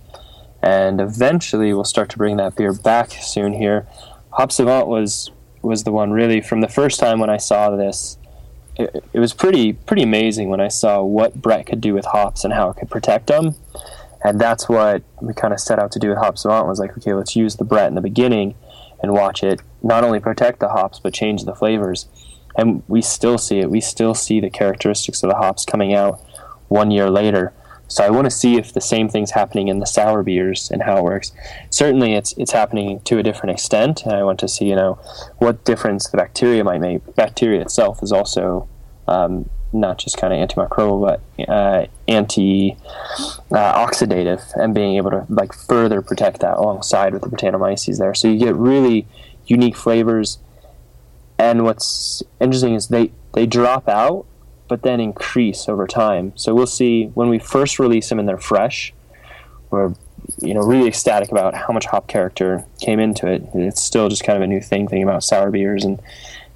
[0.61, 3.87] And eventually we'll start to bring that beer back soon here.
[4.31, 5.31] Hop Savant was
[5.65, 8.19] was the one really from the first time when I saw this.
[8.77, 12.45] It, it was pretty pretty amazing when I saw what Brett could do with hops
[12.45, 13.55] and how it could protect them,
[14.23, 16.67] and that's what we kind of set out to do with Hop Savant.
[16.67, 18.55] Was like, okay, let's use the Brett in the beginning
[19.03, 22.07] and watch it not only protect the hops but change the flavors.
[22.57, 23.71] And we still see it.
[23.71, 26.21] We still see the characteristics of the hops coming out
[26.69, 27.53] one year later.
[27.89, 30.83] So I want to see if the same thing's happening in the sour beers and
[30.83, 31.33] how it works.
[31.71, 34.99] Certainly, it's it's happening to a different extent, and I want to see you know
[35.39, 37.15] what difference the bacteria might make.
[37.15, 38.69] Bacteria itself is also
[39.07, 45.53] um, not just kind of antimicrobial, but uh, anti-oxidative, uh, and being able to like
[45.53, 48.15] further protect that alongside with the Brettanomyces there.
[48.15, 49.07] So you get really
[49.47, 50.39] unique flavors.
[51.39, 54.27] And what's interesting is they they drop out
[54.75, 56.33] but then increase over time.
[56.35, 58.93] So we'll see when we first release them and they're fresh,
[59.71, 59.95] we're
[60.43, 63.45] you know really ecstatic about how much hop character came into it.
[63.55, 66.03] It's still just kind of a new thing, thing about sour beers and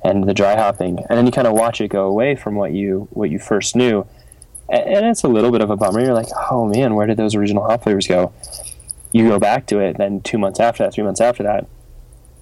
[0.02, 2.72] and the dry hopping, and then you kind of watch it go away from what
[2.72, 4.04] you what you first knew,
[4.68, 6.00] and, and it's a little bit of a bummer.
[6.00, 8.32] You're like, oh man, where did those original hop flavors go?
[9.12, 11.68] You go back to it, then two months after that, three months after that,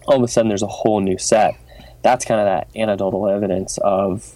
[0.07, 1.55] all of a sudden there's a whole new set.
[2.01, 4.35] That's kind of that anecdotal evidence of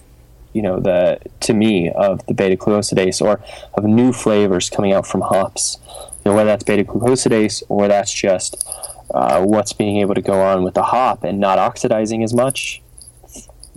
[0.52, 3.40] you know the to me of the beta glucosidase or
[3.74, 5.78] of new flavors coming out from hops.
[6.24, 8.66] You know whether that's beta glucosidase or that's just
[9.14, 12.82] uh, what's being able to go on with the hop and not oxidizing as much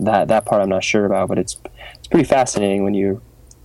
[0.00, 1.56] that that part I'm not sure about but it's
[1.96, 3.22] it's pretty fascinating when you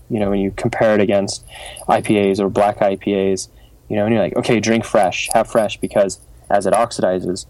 [0.10, 1.46] you know when you compare it against
[1.88, 3.50] IPAs or black IPAs
[3.88, 6.20] you know and you're like okay drink fresh have fresh because
[6.50, 7.46] as it oxidizes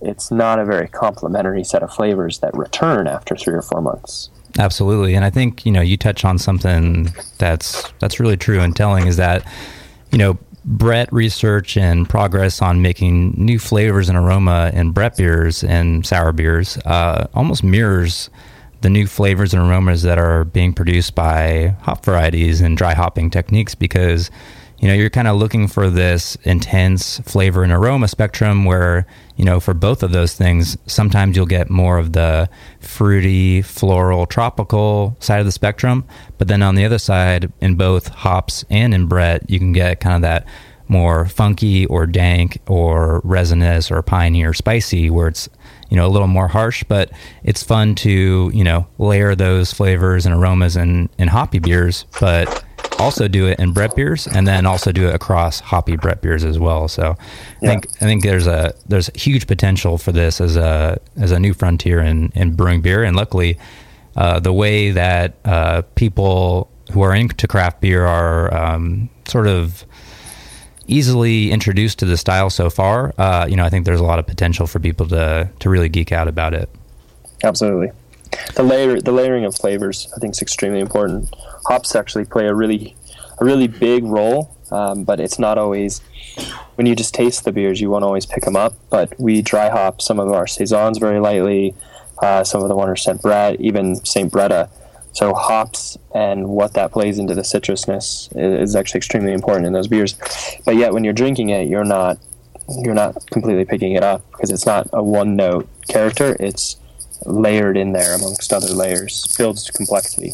[0.00, 4.30] it's not a very complementary set of flavors that return after three or four months
[4.58, 8.74] Absolutely, and I think you know you touch on something that's that's really true and
[8.76, 9.46] telling is that
[10.10, 15.64] you know Brett research and progress on making new flavors and aroma in Brett beers
[15.64, 18.30] and sour beers uh, almost mirrors
[18.82, 23.30] the new flavors and aromas that are being produced by hop varieties and dry hopping
[23.30, 24.30] techniques because
[24.82, 29.44] you know you're kind of looking for this intense flavor and aroma spectrum where you
[29.44, 35.16] know for both of those things sometimes you'll get more of the fruity floral tropical
[35.20, 36.04] side of the spectrum.
[36.36, 40.00] But then on the other side in both hops and in brett you can get
[40.00, 40.46] kind of that
[40.88, 45.48] more funky or dank or resinous or piney or spicy where it's
[45.92, 47.12] you know a little more harsh but
[47.44, 52.64] it's fun to you know layer those flavors and aromas in in hoppy beers but
[52.98, 56.44] also do it in Brett beers, and then also do it across hoppy Brett beers
[56.44, 56.88] as well.
[56.88, 57.16] So,
[57.62, 61.40] I think I think there's a there's huge potential for this as a as a
[61.40, 63.58] new frontier in in brewing beer, and luckily,
[64.16, 69.84] uh, the way that uh, people who are into craft beer are um, sort of
[70.86, 74.18] easily introduced to the style so far, uh, you know, I think there's a lot
[74.18, 76.68] of potential for people to to really geek out about it.
[77.44, 77.90] Absolutely.
[78.54, 81.34] The layer, the layering of flavors, I think, is extremely important.
[81.66, 82.96] Hops actually play a really,
[83.38, 86.00] a really big role, um, but it's not always.
[86.76, 88.74] When you just taste the beers, you won't always pick them up.
[88.88, 91.74] But we dry hop some of our saisons very lightly,
[92.22, 94.70] uh, some of the 100% Brett, even Saint Bretta.
[95.12, 99.88] So hops and what that plays into the citrusness is, actually extremely important in those
[99.88, 100.14] beers.
[100.64, 102.18] But yet, when you're drinking it, you're not
[102.82, 106.36] you're not completely picking it up because it's not a one note character.
[106.40, 106.76] It's
[107.26, 110.32] layered in there amongst other layers, builds complexity.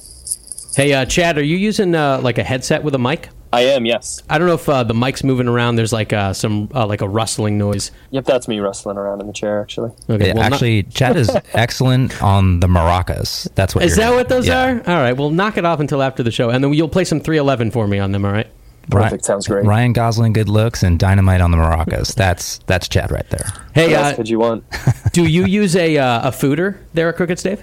[0.77, 3.31] Hey, uh, Chad, are you using uh, like a headset with a mic?
[3.53, 4.23] I am, yes.
[4.29, 5.77] I don't know if uh, the mic's moving around.
[5.77, 7.91] There's like uh, some uh, like a rustling noise.
[8.11, 9.91] Yep, that's me rustling around in the chair, actually.
[10.11, 13.49] Okay, Yeah, well, not- actually, Chad is excellent on the maracas.
[13.55, 14.65] That's what is you're that what those yeah.
[14.65, 14.71] are?
[14.87, 17.21] All right, well, knock it off until after the show, and then you'll play some
[17.21, 18.25] 311 for me on them.
[18.25, 18.49] All right.
[18.91, 19.67] Perfect, sounds great.
[19.67, 22.15] Ryan Gosling, good looks, and dynamite on the maracas.
[22.15, 23.53] That's that's Chad right there.
[23.75, 24.65] Hey, What else uh, could you want?
[25.13, 27.63] do you use a uh, a foeder there at Crooked Stave?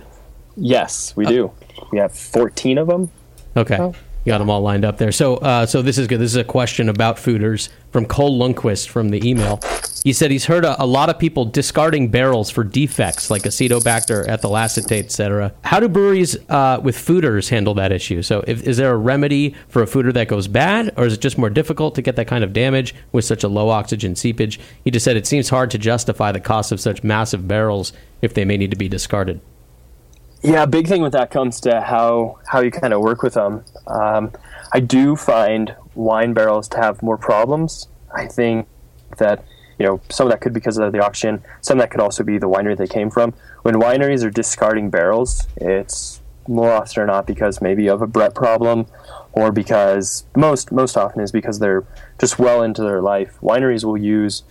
[0.56, 1.52] yes, we do.
[1.92, 3.10] We have 14 of them.
[3.58, 3.78] Okay.
[3.78, 3.96] You
[4.32, 5.12] got them all lined up there.
[5.12, 6.20] So, uh, so this is good.
[6.20, 9.60] This is a question about foeders from Cole Lundquist from the email.
[10.04, 14.28] He said he's heard a, a lot of people discarding barrels for defects like acetobacter,
[14.28, 15.52] ethyl acetate, etc.
[15.64, 18.22] How do breweries uh, with foeders handle that issue?
[18.22, 21.22] So, if, is there a remedy for a foeder that goes bad, or is it
[21.22, 24.60] just more difficult to get that kind of damage with such a low oxygen seepage?
[24.84, 28.36] He just said it seems hard to justify the cost of such massive barrels if
[28.36, 29.42] they may need to be discarded.
[30.46, 33.66] Yeah, big thing with that comes to how how you kind of work with them.
[33.88, 34.32] Um,
[34.72, 37.88] I do find wine barrels to have more problems.
[38.16, 38.68] I think
[39.18, 39.44] that
[39.80, 41.44] you know some of that could be because of the oxygen.
[41.62, 43.34] Some of that could also be the winery they came from.
[43.64, 48.36] When wineries are discarding barrels, it's more often or not because maybe of a Brett
[48.36, 48.86] problem,
[49.32, 51.86] or because most most often is because they're
[52.20, 53.36] just well into their life.
[53.42, 54.44] Wineries will use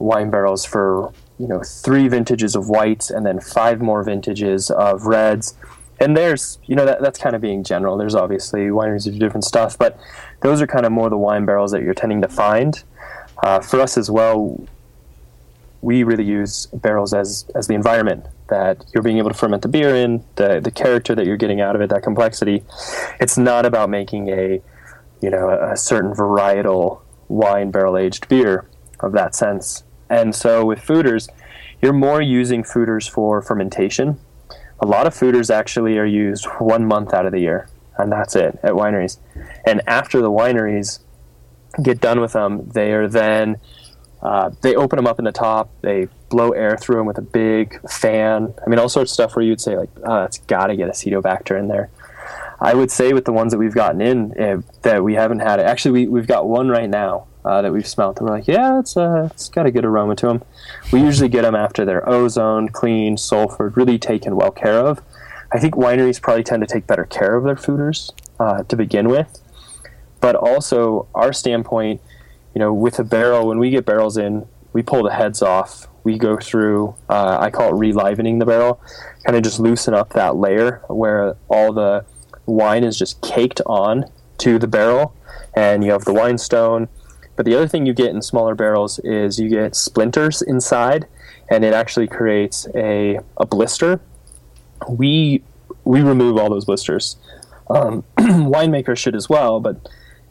[0.00, 5.06] wine barrels for you know three vintages of whites and then five more vintages of
[5.06, 5.54] reds.
[6.00, 7.96] And there's you know that, that's kind of being general.
[7.96, 9.98] There's obviously wineries do different stuff but
[10.42, 12.82] those are kind of more the wine barrels that you're tending to find.
[13.42, 14.60] Uh, for us as well
[15.80, 19.68] we really use barrels as as the environment that you're being able to ferment the
[19.68, 22.64] beer in the the character that you're getting out of it that complexity.
[23.20, 24.60] It's not about making a
[25.20, 28.68] you know a certain varietal wine barrel aged beer
[29.00, 31.28] of that sense and so with foeders,
[31.80, 34.18] you're more using foeders for fermentation.
[34.80, 38.36] A lot of foeders actually are used one month out of the year, and that's
[38.36, 39.18] it at wineries.
[39.66, 41.00] And after the wineries
[41.82, 43.58] get done with them, they are then
[44.22, 45.70] uh, they open them up in the top.
[45.82, 48.54] They blow air through them with a big fan.
[48.64, 50.88] I mean, all sorts of stuff where you'd say like, "Oh, it's got to get
[50.88, 51.90] acetobacter in there."
[52.60, 55.60] I would say with the ones that we've gotten in uh, that we haven't had.
[55.60, 55.66] it.
[55.66, 58.18] Actually, we, we've got one right now uh, that we've smelt.
[58.18, 60.44] And we're like, yeah, it's uh, it's got a good aroma to them.
[60.92, 65.00] We usually get them after they're ozone, clean, sulfured, really taken well care of.
[65.50, 69.08] I think wineries probably tend to take better care of their foeders uh, to begin
[69.08, 69.40] with,
[70.20, 72.02] but also our standpoint,
[72.54, 75.88] you know, with a barrel when we get barrels in, we pull the heads off.
[76.04, 78.80] We go through, uh, I call it relivening the barrel,
[79.24, 82.04] kind of just loosen up that layer where all the
[82.44, 84.04] wine is just caked on
[84.38, 85.14] to the barrel,
[85.54, 86.88] and you have the wine stone.
[87.38, 91.06] But the other thing you get in smaller barrels is you get splinters inside,
[91.48, 94.00] and it actually creates a, a blister.
[94.88, 95.44] We
[95.84, 97.16] we remove all those blisters.
[97.70, 99.88] Um, winemakers should as well, but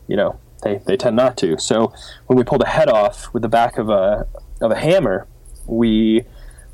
[0.09, 1.57] you know they, they tend not to.
[1.57, 1.93] So
[2.25, 4.27] when we pull the head off with the back of a
[4.59, 5.27] of a hammer,
[5.65, 6.25] we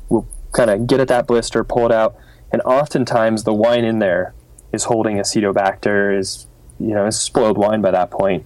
[0.08, 2.16] will kind of get at that blister, pull it out,
[2.50, 4.34] and oftentimes the wine in there
[4.72, 6.48] is holding acetobacter, is
[6.80, 8.44] you know, is spoiled wine by that point.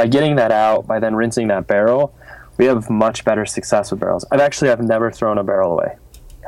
[0.00, 2.14] By getting that out, by then rinsing that barrel,
[2.56, 4.24] we have much better success with barrels.
[4.30, 5.96] I've actually I've never thrown a barrel away,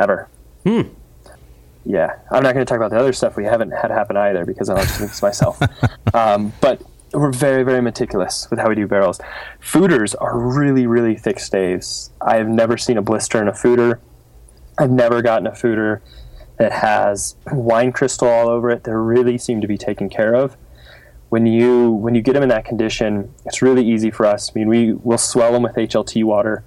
[0.01, 0.31] ever.
[0.65, 0.89] Hmm.
[1.85, 4.47] Yeah, I'm not going to talk about the other stuff we haven't had happen either
[4.47, 5.61] because I like to mix myself.
[6.15, 6.81] um, but
[7.13, 9.21] we're very very meticulous with how we do barrels.
[9.61, 12.11] Foeders are really really thick staves.
[12.23, 13.99] I've never seen a blister in a foeder.
[14.79, 16.01] I've never gotten a foeder
[16.57, 18.85] that has wine crystal all over it.
[18.85, 20.57] They really seem to be taken care of.
[21.33, 24.51] When you when you get them in that condition, it's really easy for us.
[24.51, 26.63] I mean, we will swell them with HLT water.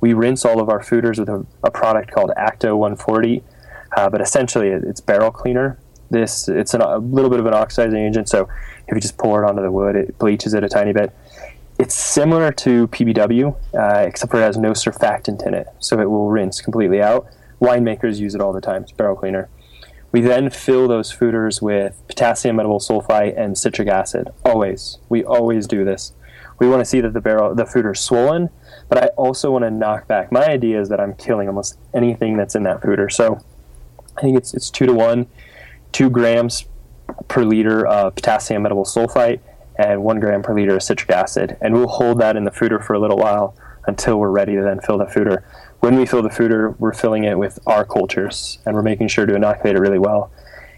[0.00, 3.44] We rinse all of our foeders with a, a product called Acto 140,
[3.96, 5.78] uh, but essentially it's barrel cleaner.
[6.10, 8.48] This it's an, a little bit of an oxidizing agent, so
[8.88, 11.14] if you just pour it onto the wood, it bleaches it a tiny bit.
[11.78, 16.10] It's similar to PBW, uh, except for it has no surfactant in it, so it
[16.10, 17.28] will rinse completely out.
[17.60, 18.82] Winemakers use it all the time.
[18.82, 19.48] It's barrel cleaner.
[20.10, 24.30] We then fill those foeders with potassium metabisulfite and citric acid.
[24.44, 26.12] Always, we always do this.
[26.58, 28.50] We want to see that the barrel, the foeder is swollen,
[28.88, 30.32] but I also want to knock back.
[30.32, 33.12] My idea is that I'm killing almost anything that's in that foeder.
[33.12, 33.38] So
[34.16, 35.26] I think it's it's two to one,
[35.92, 36.64] two grams
[37.28, 39.40] per liter of potassium metabisulfite
[39.78, 42.82] and one gram per liter of citric acid, and we'll hold that in the foeder
[42.84, 43.54] for a little while
[43.86, 45.44] until we're ready to then fill the foeder.
[45.80, 49.26] When we fill the foeder, we're filling it with our cultures, and we're making sure
[49.26, 50.30] to inoculate it really well.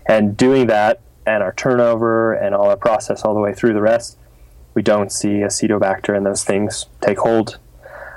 [0.06, 3.80] And doing that, and our turnover, and all our process all the way through the
[3.80, 4.18] rest,
[4.74, 7.58] we don't see acetobacter and those things take hold.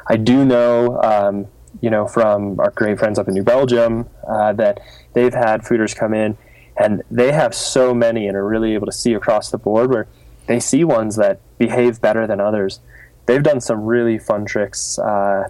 [0.08, 1.48] I do know, um,
[1.82, 4.80] you know, from our great friends up in New Belgium, uh, that
[5.14, 6.38] they've had foeders come in,
[6.78, 10.08] and they have so many and are really able to see across the board where
[10.48, 12.82] they see ones that behave better than others.
[13.26, 15.00] They've done some really fun tricks.
[15.00, 15.50] Uh,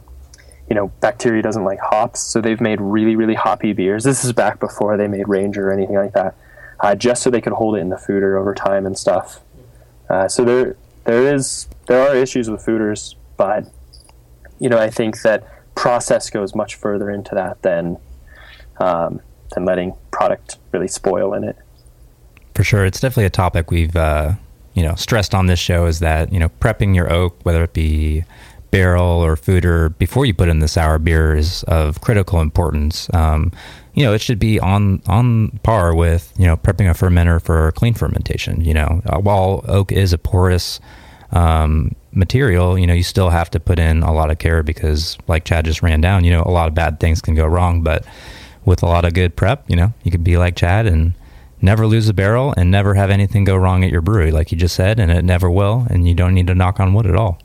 [0.69, 4.03] you know, bacteria doesn't like hops, so they've made really, really hoppy beers.
[4.03, 6.35] This is back before they made Ranger or anything like that,
[6.79, 9.41] uh, just so they could hold it in the foeder over time and stuff.
[10.09, 13.65] Uh, so there, there is, there are issues with foeders, but
[14.59, 15.43] you know, I think that
[15.75, 17.97] process goes much further into that than
[18.79, 19.21] um,
[19.53, 21.57] than letting product really spoil in it.
[22.55, 24.33] For sure, it's definitely a topic we've uh,
[24.73, 27.73] you know stressed on this show is that you know prepping your oak, whether it
[27.73, 28.23] be
[28.73, 33.07] barrel or foeder, before you put in the sour beer is of critical importance.
[33.13, 33.51] Um,
[33.93, 37.71] you know, it should be on on par with you know prepping a fermenter for
[37.73, 38.61] clean fermentation.
[38.61, 40.79] You know, uh, while oak is a porous
[41.31, 45.19] um, material, you know, you still have to put in a lot of care because,
[45.27, 47.83] like Chad just ran down, you know, a lot of bad things can go wrong.
[47.83, 48.03] But
[48.65, 51.13] with a lot of good prep, you know, you could be like Chad and
[51.61, 54.57] never lose a barrel and never have anything go wrong at your brewery, like you
[54.57, 55.85] just said, and it never will.
[55.91, 57.37] And you don't need to knock on wood at all.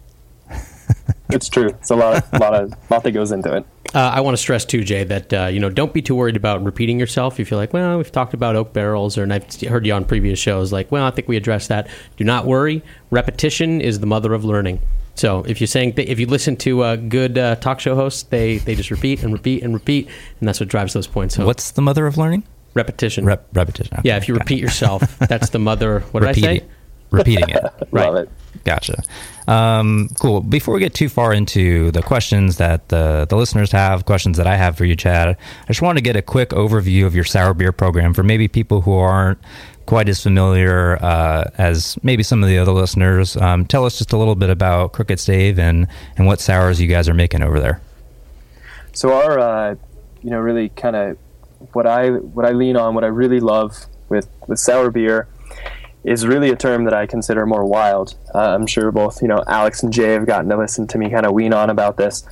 [1.31, 1.69] it's true.
[1.69, 3.65] It's a lot, of, lot of, lot that goes into it.
[3.95, 6.37] Uh, I want to stress too, Jay, that uh, you know don't be too worried
[6.37, 7.41] about repeating yourself.
[7.41, 10.05] If you're like, well, we've talked about oak barrels, or and I've heard you on
[10.05, 11.89] previous shows, like, well, I think we addressed that.
[12.17, 12.83] Do not worry.
[13.11, 14.81] Repetition is the mother of learning.
[15.15, 18.31] So if you're saying th- if you listen to a good uh, talk show host,
[18.31, 20.09] they they just repeat and repeat and repeat,
[20.41, 21.47] and that's what drives those points home.
[21.47, 22.45] What's the mother of learning?
[22.75, 23.25] repetition?
[23.25, 23.93] Rep- repetition.
[23.99, 24.45] Okay, yeah, if you got it.
[24.45, 26.01] repeat yourself, that's the mother.
[26.13, 26.67] What did I Repeating- say?
[27.11, 27.65] Repeating it.
[27.91, 28.07] Right.
[28.07, 28.31] Love it.
[28.65, 29.03] Gotcha.
[29.47, 30.43] Um, cool.
[30.43, 34.47] Before we get too far into the questions that the, the listeners have, questions that
[34.47, 37.25] I have for you, Chad, I just want to get a quick overview of your
[37.25, 39.39] sour beer program for maybe people who aren't
[39.87, 43.39] quite as familiar uh, as maybe some of the other listeners.
[43.39, 45.87] Um, tell us just a little bit about Crooked Stave and,
[46.19, 47.81] and what sours you guys are making over there.
[48.93, 49.75] So our, uh,
[50.23, 51.17] you know, really kind of
[51.73, 55.29] what I what I lean on, what I really love with with sour beer,
[56.05, 58.17] is really a term that I consider more wild.
[58.35, 61.11] Uh, I'm sure both you know Alex and Jay have gotten to listen to me
[61.11, 62.25] kind of wean on about this.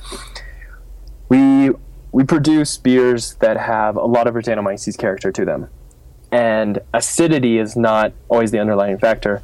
[1.29, 1.71] We
[2.11, 5.69] we produce beers that have a lot of Brettanomyces character to them,
[6.31, 9.43] and acidity is not always the underlying factor.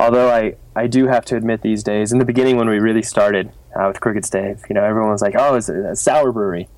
[0.00, 3.02] Although I, I do have to admit these days, in the beginning when we really
[3.02, 6.32] started uh, with Crooked Stave, you know, everyone was like, oh, it's a, a sour
[6.32, 6.68] brewery.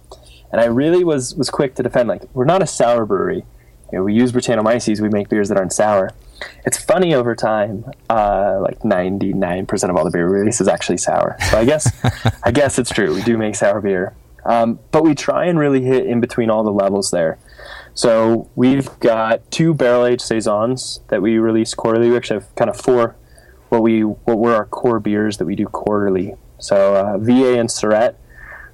[0.51, 3.45] And I really was, was quick to defend, like, we're not a sour brewery.
[3.93, 6.11] You know, we use Brettanomyces, we make beers that aren't sour.
[6.64, 10.99] It's funny over time, uh, like 99% of all the beer we release is actually
[10.99, 11.36] sour.
[11.51, 11.90] So I guess,
[12.45, 13.14] I guess it's true.
[13.14, 14.14] We do make sour beer.
[14.45, 17.38] Um, but we try and really hit in between all the levels there.
[17.95, 22.11] So we've got two barrel aged saisons that we release quarterly.
[22.11, 23.16] We actually have kind of four
[23.72, 26.34] what we what were our core beers that we do quarterly.
[26.59, 28.16] So uh, Vieille and Surette.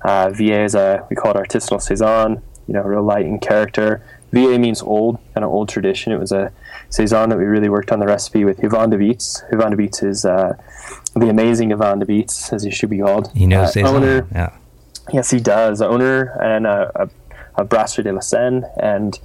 [0.03, 2.43] Uh, Vieille is a we call it artisanal saison.
[2.67, 4.03] You know, real light in character.
[4.33, 6.13] Vieille means old, kind of old tradition.
[6.13, 6.53] It was a
[6.91, 9.43] saison that we really worked on the recipe with Yvan De Baets.
[9.53, 10.57] Yvan De Baets is uh,
[11.15, 13.31] the amazing Yvan De Baets, as he should be called.
[13.35, 14.51] He knows Uh, owner, Yeah.
[15.13, 15.81] Yes, he does.
[15.81, 19.19] Owner and a, a, a Brasserie de la Senne, and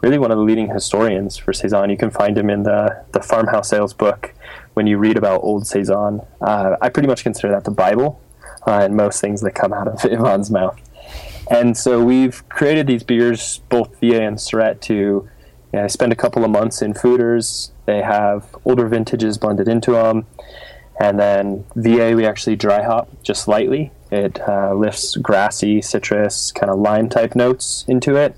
[0.00, 1.90] really one of the leading historians for Saison.
[1.90, 4.32] You can find him in the, the Farmhouse Ales book
[4.74, 6.22] when you read about old Saison.
[6.40, 8.18] Uh, I pretty much consider that the Bible
[8.66, 10.80] uh, and most things that come out of Yvan's mouth.
[11.50, 15.28] And so we've created these beers, both Vieille and Surette, to
[15.78, 17.70] know, spend a couple of months in foeders.
[17.86, 20.26] They have older vintages blended into them.
[21.00, 23.90] And then Vieille, we actually dry hop just lightly.
[24.10, 28.36] It uh, lifts grassy, citrus, kind of lime type notes into it.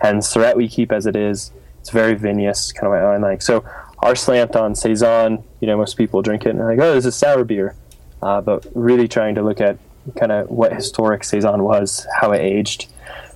[0.00, 1.52] And Surette, we keep as it is.
[1.80, 3.40] It's very vinous, kind of what I like.
[3.40, 3.64] So
[4.02, 7.06] our slant on Saison, you know, most people drink it and they're like, oh, this
[7.06, 7.76] is sour beer.
[8.20, 9.78] Uh, but really trying to look at
[10.16, 12.88] kind of what historic Saison was, how it aged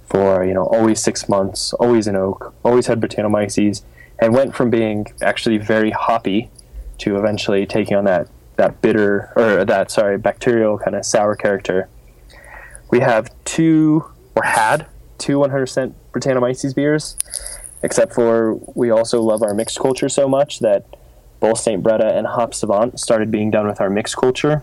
[0.06, 3.82] for, you know, always six months, always in oak, always had Brettanomyces,
[4.18, 6.50] and went from being actually very hoppy
[6.98, 11.88] to eventually taking on that that bitter or that sorry bacterial kind of sour character.
[12.90, 14.04] We have two
[14.34, 14.86] or had
[15.18, 17.16] two 100% Brettanomyces beers,
[17.82, 20.86] except for we also love our mixed culture so much that
[21.40, 21.82] both St.
[21.82, 24.62] Bretta and Hop Savant started being done with our mixed culture.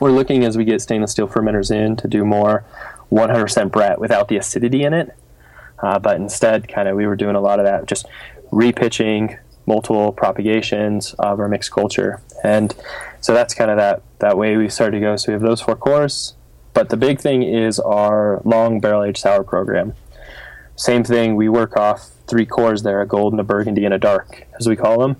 [0.00, 2.64] We're looking as we get stainless steel fermenters in to do more
[3.10, 5.14] 100% Brett without the acidity in it.
[5.78, 8.06] Uh, but instead, kind of, we were doing a lot of that, just
[8.50, 12.22] repitching multiple propagations of our mixed culture.
[12.42, 12.74] And
[13.20, 15.16] so that's kind of that, that way we started to go.
[15.16, 16.34] So we have those four cores.
[16.72, 19.94] But the big thing is our long barrel aged sour program.
[20.76, 24.46] Same thing, we work off three cores there a golden, a burgundy, and a dark,
[24.58, 25.16] as we call them.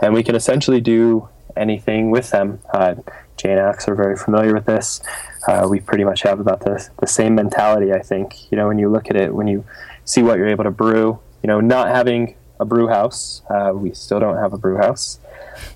[0.00, 2.60] And we can essentially do anything with them.
[2.72, 2.96] Uh,
[3.36, 5.00] Jay and Alex are very familiar with this.
[5.46, 8.50] Uh, we pretty much have about the, the same mentality, I think.
[8.50, 9.64] You know, when you look at it, when you
[10.04, 13.92] see what you're able to brew, you know, not having a brew house, uh, we
[13.92, 15.18] still don't have a brew house.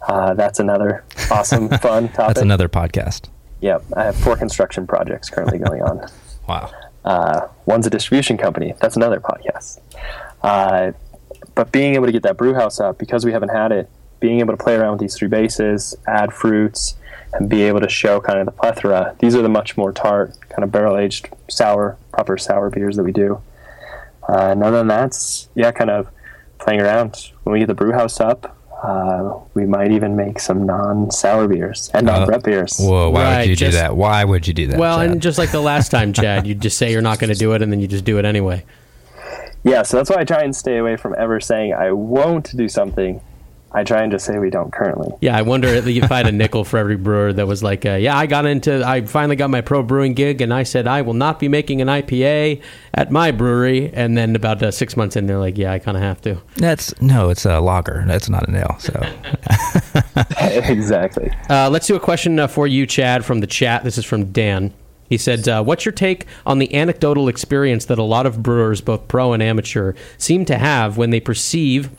[0.07, 2.37] Uh, that's another awesome, fun topic.
[2.37, 3.29] That's another podcast.
[3.61, 6.07] Yep, I have four construction projects currently going on.
[6.49, 6.73] Wow.
[7.05, 8.73] Uh, one's a distribution company.
[8.81, 9.81] That's another podcast.
[10.43, 10.93] Uh,
[11.55, 13.91] but being able to get that brew house up because we haven't had it,
[14.21, 16.97] being able to play around with these three bases, add fruits,
[17.35, 19.15] and be able to show kind of the plethora.
[19.19, 23.05] These are the much more tart, kind of barrel aged, sour, proper sour beers that
[23.05, 23.41] we do.
[24.29, 26.09] Uh, and other than that, yeah, kind of
[26.59, 27.31] playing around.
[27.45, 31.49] When we get the brew house up, uh, we might even make some non sour
[31.49, 32.79] beers and non Brett beers.
[32.79, 33.97] Whoa, why Right, would you do that?
[33.97, 34.79] Why would you do that?
[34.79, 35.11] Well, Chad?
[35.11, 37.53] and just like the last time, Chad, you just say you're not going to do
[37.55, 38.65] it, and then you just do it anyway.
[39.65, 42.69] Yeah, so that's why I try and stay away from ever saying I won't do
[42.69, 43.21] something.
[43.71, 45.11] I try and just say we don't currently.
[45.21, 47.95] Yeah, I wonder if I had a nickel for every brewer that was like, uh,
[47.95, 51.03] "Yeah, I got into, I finally got my pro brewing gig, and I said I
[51.03, 52.63] will not be making an IPA
[52.95, 55.99] at my brewery." And then about uh, six months in, they're like, "Yeah, I kind
[55.99, 58.05] of have to." that's no, it's a lager.
[58.07, 58.77] That's not an ale.
[58.79, 59.01] So
[60.41, 61.31] exactly.
[61.51, 63.85] Uh, let's do a question uh, for you, Chad, from the chat.
[63.85, 64.73] This is from Dan.
[65.09, 68.81] He said, uh, "What's your take on the anecdotal experience that a lot of brewers,
[68.81, 71.91] both pro and amateur, seem to have when they perceive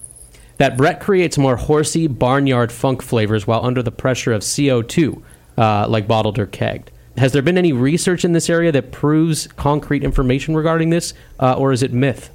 [0.60, 5.24] that Brett creates more horsey barnyard funk flavors while under the pressure of CO2,
[5.58, 6.90] uh, like bottled or kegged?
[7.18, 11.54] Has there been any research in this area that proves concrete information regarding this, uh,
[11.54, 12.30] or is it myth?"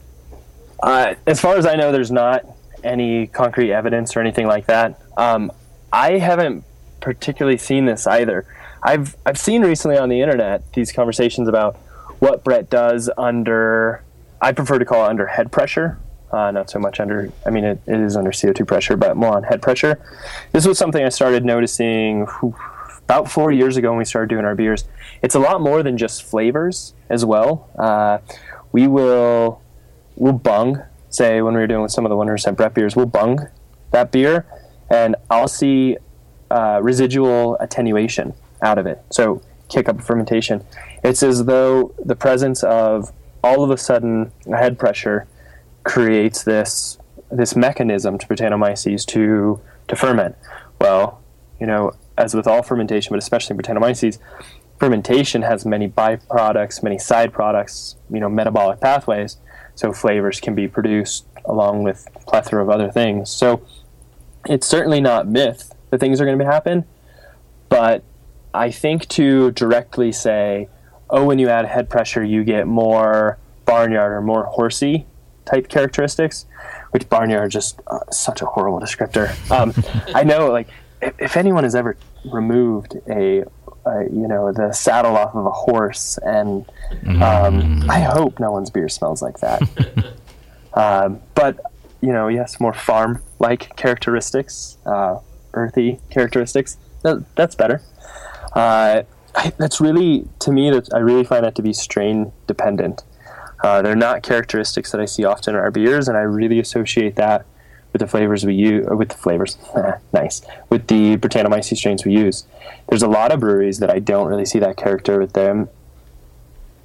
[0.82, 2.44] Uh, as far as I know, there's not
[2.82, 5.00] any concrete evidence or anything like that.
[5.16, 5.52] Um,
[5.92, 6.64] I haven't
[7.00, 8.46] particularly seen this either.
[8.82, 11.76] I've I've seen recently on the internet these conversations about
[12.18, 14.02] what Brett does under.
[14.40, 15.98] I prefer to call it under head pressure,
[16.34, 17.30] uh, not so much under.
[17.46, 20.00] I mean, it, it is under CO2 pressure, but more on head pressure.
[20.52, 22.26] This was something I started noticing
[23.04, 24.84] about four years ago when we started doing our beers.
[25.22, 27.70] It's a lot more than just flavors as well.
[27.78, 28.18] Uh,
[28.72, 29.62] we will
[30.16, 30.82] we'll bung.
[31.08, 33.46] Say when we were doing some of the 100% Brett beers, we'll bung
[33.92, 34.44] that beer,
[34.90, 35.96] and I'll see
[36.50, 39.00] uh, residual attenuation out of it.
[39.10, 40.64] So kick up fermentation.
[41.04, 43.12] It's as though the presence of
[43.44, 45.28] all of a sudden a head pressure
[45.84, 46.98] creates this
[47.30, 50.36] this mechanism to Brettanomyces to to ferment.
[50.80, 51.22] Well,
[51.60, 54.18] you know, as with all fermentation, but especially Brettanomyces,
[54.78, 59.36] fermentation has many byproducts, many side products, you know, metabolic pathways.
[59.74, 63.30] So flavors can be produced along with plethora of other things.
[63.30, 63.66] So
[64.46, 66.84] it's certainly not myth that things are going to happen,
[67.68, 68.02] but
[68.52, 70.68] I think to directly say,
[71.10, 75.06] oh, when you add head pressure, you get more barnyard or more horsey
[75.44, 76.46] type characteristics,
[76.90, 79.28] which barnyard just uh, such a horrible descriptor.
[79.50, 79.72] Um,
[80.14, 80.68] I know, like,
[81.02, 81.96] if, if, anyone has ever
[82.32, 83.44] removed a,
[84.10, 86.66] you know, the saddle off of a horse, and
[87.06, 87.88] um, mm.
[87.88, 89.62] I hope no one's beer smells like that.
[90.74, 91.60] um, but
[92.04, 95.18] you know, yes, more farm-like characteristics, uh,
[95.54, 96.76] earthy characteristics.
[97.02, 97.80] That, that's better.
[98.52, 103.02] Uh, I, that's really, to me, that I really find that to be strain dependent.
[103.64, 107.16] Uh, they're not characteristics that I see often in our beers, and I really associate
[107.16, 107.46] that
[107.94, 109.56] with the flavors we use, with the flavors,
[110.12, 112.44] nice, with the Brettanomyces strains we use.
[112.90, 115.70] There's a lot of breweries that I don't really see that character with them,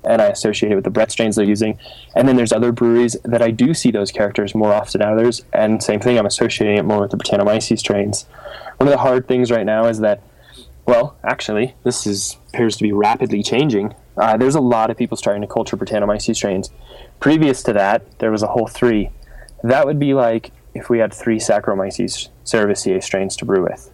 [0.05, 1.77] and I associate it with the Brett strains they're using.
[2.15, 5.43] And then there's other breweries that I do see those characters more often than others,
[5.51, 8.23] and same thing, I'm associating it more with the Brettanomyces strains.
[8.77, 10.21] One of the hard things right now is that
[10.89, 13.93] well, actually, this is appears to be rapidly changing.
[14.19, 16.69] Uh, there's a lot of people starting to culture Brettanomyces strains.
[17.19, 19.09] Previous to that, there was a whole three.
[19.63, 23.89] That would be like if we had three Saccharomyces cerevisiae strains to brew with.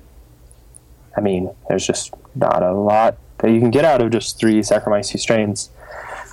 [1.16, 4.60] I mean, there's just not a lot that you can get out of just three
[4.60, 5.70] Saccharomyces strains.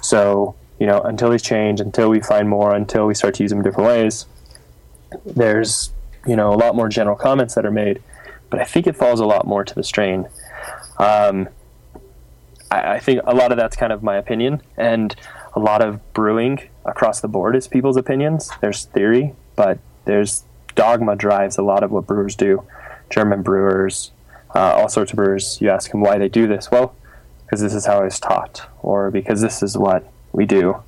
[0.01, 3.51] So, you know, until these change, until we find more, until we start to use
[3.51, 4.26] them in different ways,
[5.24, 5.93] there's,
[6.26, 8.03] you know, a lot more general comments that are made.
[8.51, 10.28] But I think it falls a lot more to the strain.
[10.99, 11.49] Um,
[12.73, 15.14] I, I think a lot of that's kind of my opinion, and
[15.55, 18.51] a lot of brewing across the board is people's opinions.
[18.61, 20.45] There's theory, but there's
[20.75, 22.64] dogma drives a lot of what brewers do.
[23.11, 24.11] German brewers,
[24.55, 26.70] uh, all sorts of brewers, you ask them why they do this.
[26.70, 26.95] Well,
[27.45, 30.83] because this is how I was taught, or because this is what we do.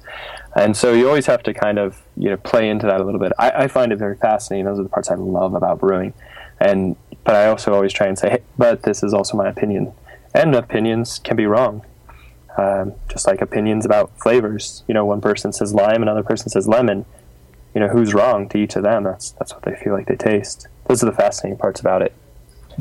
[0.56, 3.20] And so you always have to kind of you know play into that a little
[3.20, 3.32] bit.
[3.38, 4.64] I, I find it very fascinating.
[4.64, 6.14] Those are the parts I love about brewing.
[6.60, 9.92] And but I also always try and say, hey, but this is also my opinion,
[10.34, 11.84] and opinions can be wrong.
[12.56, 16.68] Um, just like opinions about flavors, you know, one person says lime, another person says
[16.68, 17.04] lemon.
[17.74, 19.02] You know, who's wrong to each of them?
[19.02, 20.68] That's that's what they feel like they taste.
[20.86, 22.14] Those are the fascinating parts about it.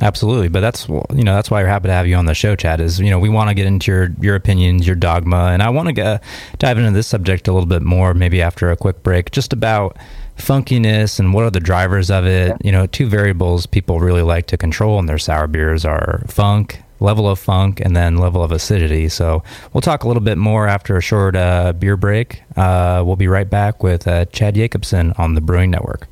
[0.01, 2.55] Absolutely, but that's you know that's why we're happy to have you on the show,
[2.55, 2.79] Chad.
[2.79, 5.69] Is you know we want to get into your your opinions, your dogma, and I
[5.69, 6.21] want to
[6.57, 9.97] dive into this subject a little bit more, maybe after a quick break, just about
[10.37, 12.55] funkiness and what are the drivers of it.
[12.63, 16.81] You know, two variables people really like to control in their sour beers are funk,
[17.03, 19.09] level of funk, and then level of acidity.
[19.09, 19.43] So
[19.73, 22.41] we'll talk a little bit more after a short uh, beer break.
[22.55, 26.07] Uh, we'll be right back with uh, Chad Yakobson on the Brewing Network.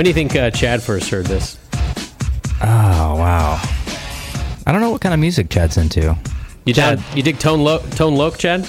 [0.00, 1.58] When do you think uh, Chad first heard this?
[2.62, 3.60] Oh wow.
[4.66, 6.16] I don't know what kind of music Chad's into.
[6.64, 7.00] You Chad.
[7.00, 8.66] Chad, you dig Tone Lo- Tone Loc, Chad?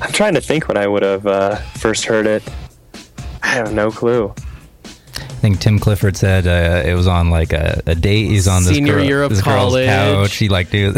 [0.00, 2.42] I'm trying to think when I would have uh, first heard it.
[3.44, 4.34] I have no clue.
[4.84, 4.88] I
[5.38, 8.26] think Tim Clifford said uh, it was on like a, a date.
[8.26, 9.86] He's on this, Senior girl, year of this girl's college.
[9.86, 10.34] couch.
[10.34, 10.96] He like dude.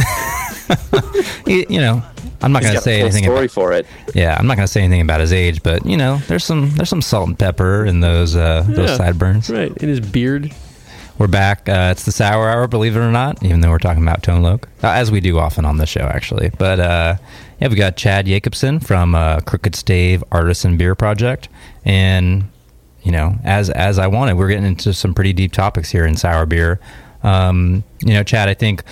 [1.46, 2.02] you know,
[2.42, 3.24] I'm not gonna say anything.
[3.24, 3.86] story About, for it.
[4.14, 6.88] yeah, I'm not gonna say anything about his age, but you know, there's some there's
[6.88, 9.48] some salt and pepper in those uh, those sideburns.
[9.50, 10.52] Right, in his beard.
[11.18, 11.68] We're back.
[11.68, 14.42] Uh, it's the Sour Hour, believe it or not, even though we're talking about Tone
[14.42, 16.50] Loc, uh, as we do often on the show, actually.
[16.58, 17.16] But uh,
[17.60, 21.48] yeah, we got Chad Yakobson from uh, Crooked Stave Artisan Beer Project,
[21.84, 22.44] and
[23.02, 26.16] you know, as as I wanted, we're getting into some pretty deep topics here in
[26.16, 26.80] sour beer.
[27.22, 28.82] Um, you know, Chad, I think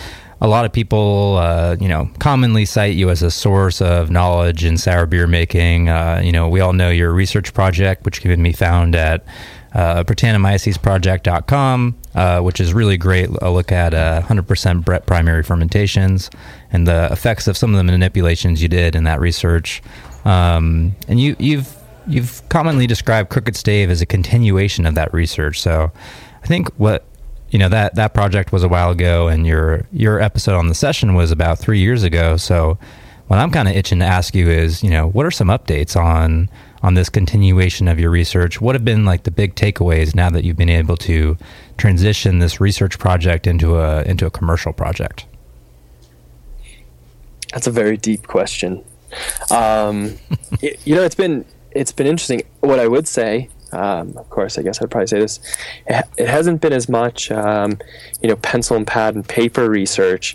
[0.40, 4.64] a lot of people, uh, you know, commonly cite you as a source of knowledge
[4.64, 5.88] in sour beer making.
[5.88, 9.24] Uh, you know, we all know your research project, which can be found at
[9.74, 13.28] uh, Brettanomycesproject.com, uh, which is really great.
[13.42, 16.30] A look at uh, 100% Brett primary fermentations
[16.72, 19.82] and the effects of some of the manipulations you did in that research.
[20.24, 21.76] Um, and you, you've
[22.06, 25.60] you've commonly described Crooked Stave as a continuation of that research.
[25.60, 25.92] So
[26.42, 27.04] I think what
[27.50, 30.74] you know that that project was a while ago, and your your episode on the
[30.74, 32.36] session was about three years ago.
[32.36, 32.78] So
[33.30, 35.94] what I'm kind of itching to ask you is, you know, what are some updates
[35.94, 36.48] on
[36.82, 38.60] on this continuation of your research?
[38.60, 41.36] What have been like the big takeaways now that you've been able to
[41.76, 45.26] transition this research project into a into a commercial project?
[47.52, 48.84] That's a very deep question.
[49.50, 50.16] Um,
[50.60, 52.42] you know, it's been it's been interesting.
[52.60, 55.40] What I would say, um, of course, I guess I'd probably say this:
[55.86, 57.78] it, it hasn't been as much, um,
[58.22, 60.34] you know, pencil and pad and paper research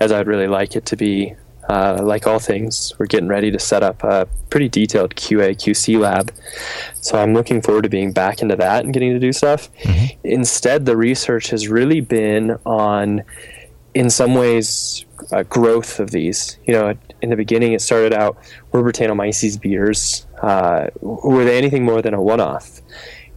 [0.00, 1.34] as I'd really like it to be.
[1.68, 5.98] Uh, like all things, we're getting ready to set up a pretty detailed QA QC
[5.98, 6.32] lab.
[7.00, 9.68] So I'm looking forward to being back into that and getting to do stuff.
[10.22, 13.24] Instead, the research has really been on
[13.94, 16.58] in some ways uh, growth of these.
[16.66, 18.36] You know, in the beginning, it started out
[18.72, 20.26] were Brettanomyces beers.
[20.42, 22.80] Uh, were they anything more than a one-off?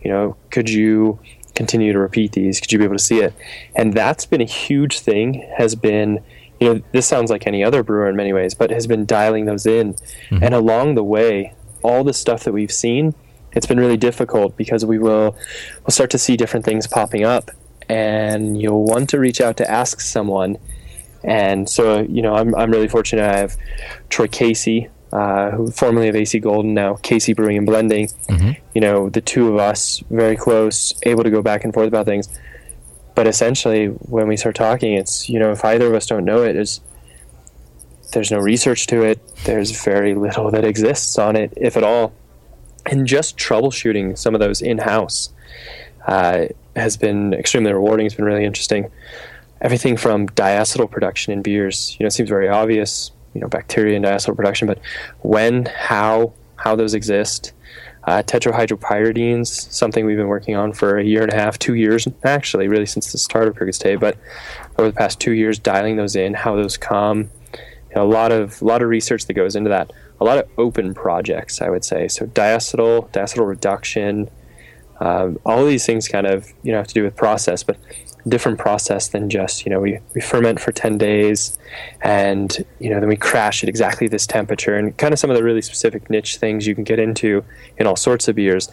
[0.01, 1.19] You know, could you
[1.55, 2.59] continue to repeat these?
[2.59, 3.33] Could you be able to see it?
[3.75, 5.47] And that's been a huge thing.
[5.57, 6.23] Has been,
[6.59, 9.45] you know, this sounds like any other brewer in many ways, but has been dialing
[9.45, 9.95] those in.
[10.41, 13.13] And along the way, all the stuff that we've seen,
[13.53, 15.35] it's been really difficult because we will
[15.81, 17.51] we'll start to see different things popping up
[17.89, 20.57] and you'll want to reach out to ask someone.
[21.23, 23.23] And so, you know, I'm, I'm really fortunate.
[23.23, 23.57] I have
[24.09, 28.09] Troy Casey, uh, who formerly of AC Golden, now Casey Brewing and Blending.
[28.73, 32.05] You know, the two of us very close, able to go back and forth about
[32.05, 32.29] things.
[33.15, 36.43] But essentially, when we start talking, it's you know, if either of us don't know
[36.43, 36.79] it, is
[38.13, 39.19] there's no research to it.
[39.43, 42.13] There's very little that exists on it, if at all.
[42.85, 45.29] And just troubleshooting some of those in house
[46.07, 46.45] uh,
[46.75, 48.05] has been extremely rewarding.
[48.05, 48.89] It's been really interesting.
[49.61, 53.95] Everything from diacetyl production in beers, you know, it seems very obvious, you know, bacteria
[53.95, 54.79] and diacetyl production, but
[55.21, 57.53] when, how, how those exist.
[58.05, 62.07] Uh, tetrahydropyridines, something we've been working on for a year and a half, two years
[62.23, 64.17] actually, really since the start of Crooked Stave, but
[64.79, 67.29] over the past two years, dialing those in, how those come,
[67.89, 69.91] you know, a lot of a lot of research that goes into that.
[70.21, 72.07] A lot of open projects, I would say.
[72.07, 74.29] So diacetyl, diacetyl reduction,
[74.99, 77.77] um, all these things kind of you know have to do with process, but
[78.27, 81.57] different process than just you know we, we ferment for 10 days
[82.01, 85.37] and you know then we crash at exactly this temperature and kind of some of
[85.37, 87.43] the really specific niche things you can get into
[87.77, 88.69] in all sorts of beers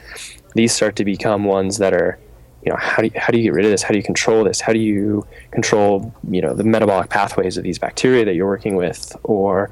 [0.54, 2.18] these start to become ones that are
[2.66, 3.82] you know how do you, how do you get rid of this?
[3.84, 4.60] How do you control this?
[4.60, 8.74] How do you control you know the metabolic pathways of these bacteria that you're working
[8.74, 9.70] with or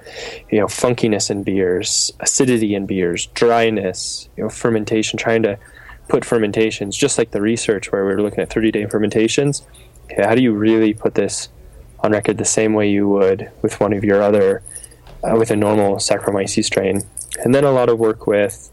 [0.48, 5.58] you know funkiness in beers acidity in beers dryness you know fermentation trying to
[6.08, 9.62] put fermentations just like the research where we were looking at 30 day fermentations
[10.04, 11.48] okay, how do you really put this
[12.00, 14.62] on record the same way you would with one of your other,
[15.22, 17.02] uh, with a normal Saccharomyces strain?
[17.42, 18.70] And then a lot of work with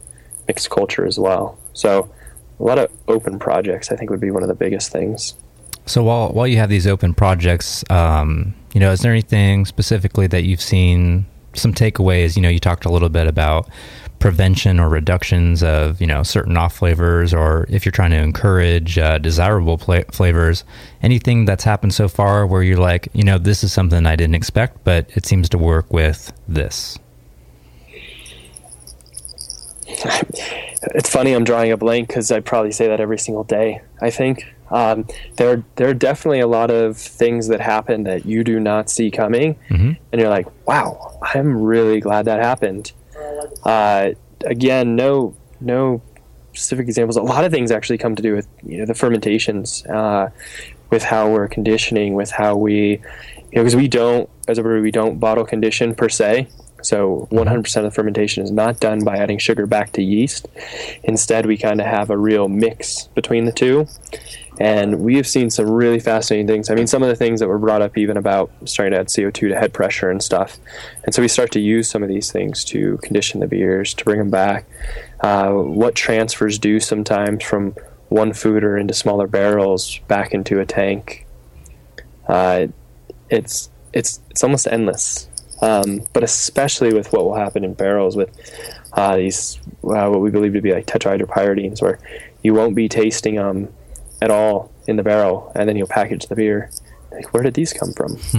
[0.47, 1.57] mixed culture as well.
[1.73, 2.11] So
[2.59, 5.33] a lot of open projects, I think, would be one of the biggest things.
[5.87, 10.27] So while while you have these open projects, um, you know, is there anything specifically
[10.27, 11.25] that you've seen
[11.55, 12.35] some takeaways?
[12.35, 13.67] You know, you talked a little bit about
[14.21, 18.97] prevention or reductions of you know certain off flavors, or if you're trying to encourage
[18.97, 20.63] uh, desirable pla- flavors.
[21.03, 24.35] Anything that's happened so far where you're like, you know, this is something I didn't
[24.35, 26.97] expect, but it seems to work with this.
[29.87, 33.81] it's funny I'm drawing a blank because I probably say that every single day.
[34.01, 35.05] I think um,
[35.35, 39.11] there there are definitely a lot of things that happen that you do not see
[39.11, 39.97] coming, Mhm.
[40.11, 42.93] and you're like, "Wow, I'm really glad that happened."
[43.63, 44.11] Uh,
[44.45, 46.01] again, no no
[46.53, 47.17] specific examples.
[47.17, 50.29] A lot of things actually come to do with you know the fermentations, uh,
[50.89, 52.97] with how we're conditioning, with how we, you
[53.55, 56.47] know, because we don't as a brewery we don't bottle condition per se.
[56.83, 60.47] So 100% of the fermentation is not done by adding sugar back to yeast.
[61.03, 63.87] Instead, we kind of have a real mix between the two.
[64.61, 66.69] And we have seen some really fascinating things.
[66.69, 69.07] I mean, some of the things that were brought up even about starting to add
[69.07, 70.59] CO2 to head pressure and stuff.
[71.03, 74.05] And so we start to use some of these things to condition the beers, to
[74.05, 74.67] bring them back.
[75.21, 77.73] Uh, what transfers do sometimes from
[78.09, 81.25] one foeder into smaller barrels back into a tank.
[82.27, 82.67] Uh,
[83.31, 85.27] it's it's it's almost endless.
[85.63, 88.29] Um, but especially with what will happen in barrels with
[88.93, 91.97] uh, these uh, what we believe to be like tetrahydropyridines, where
[92.43, 93.73] you won't be tasting them
[94.21, 96.69] at all in the barrel, and then you'll package the beer.
[97.11, 98.17] Like, where did these come from?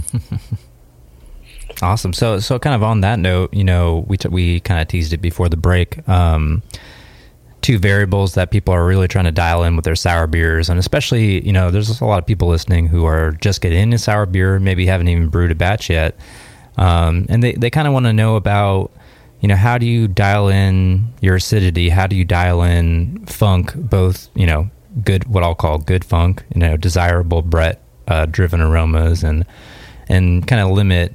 [1.80, 2.12] Awesome.
[2.12, 5.12] So, so kind of on that note, you know, we t- we kind of teased
[5.12, 6.06] it before the break.
[6.08, 6.62] Um,
[7.60, 10.78] two variables that people are really trying to dial in with their sour beers, and
[10.78, 14.26] especially, you know, there's a lot of people listening who are just getting into sour
[14.26, 16.16] beer, maybe haven't even brewed a batch yet,
[16.76, 18.92] um, and they they kind of want to know about,
[19.40, 21.88] you know, how do you dial in your acidity?
[21.88, 23.72] How do you dial in funk?
[23.74, 24.70] Both, you know,
[25.04, 29.44] good what I'll call good funk, you know, desirable Brett uh, driven aromas, and
[30.08, 31.14] and kind of limit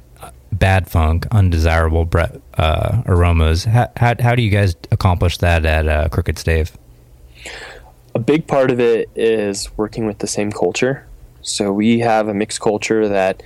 [0.50, 3.64] bad funk, undesirable Brett uh, aromas.
[3.64, 6.72] How, how, how do you guys accomplish that at uh, Crooked Stave?
[8.18, 11.06] a big part of it is working with the same culture.
[11.42, 13.44] So we have a mixed culture that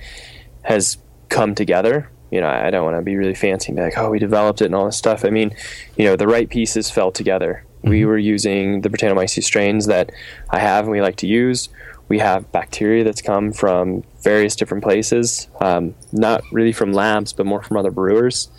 [0.63, 0.97] has
[1.29, 2.09] come together.
[2.31, 4.61] You know, I don't want to be really fancy and be like, oh, we developed
[4.61, 5.23] it and all this stuff.
[5.25, 5.55] I mean,
[5.95, 7.63] you know, the right pieces fell together.
[7.83, 10.11] We were using the Brettanomyces strains that
[10.49, 11.69] I have and we like to use.
[12.07, 17.45] We have bacteria that's come from various different places, um, not really from labs, but
[17.45, 18.49] more from other brewers.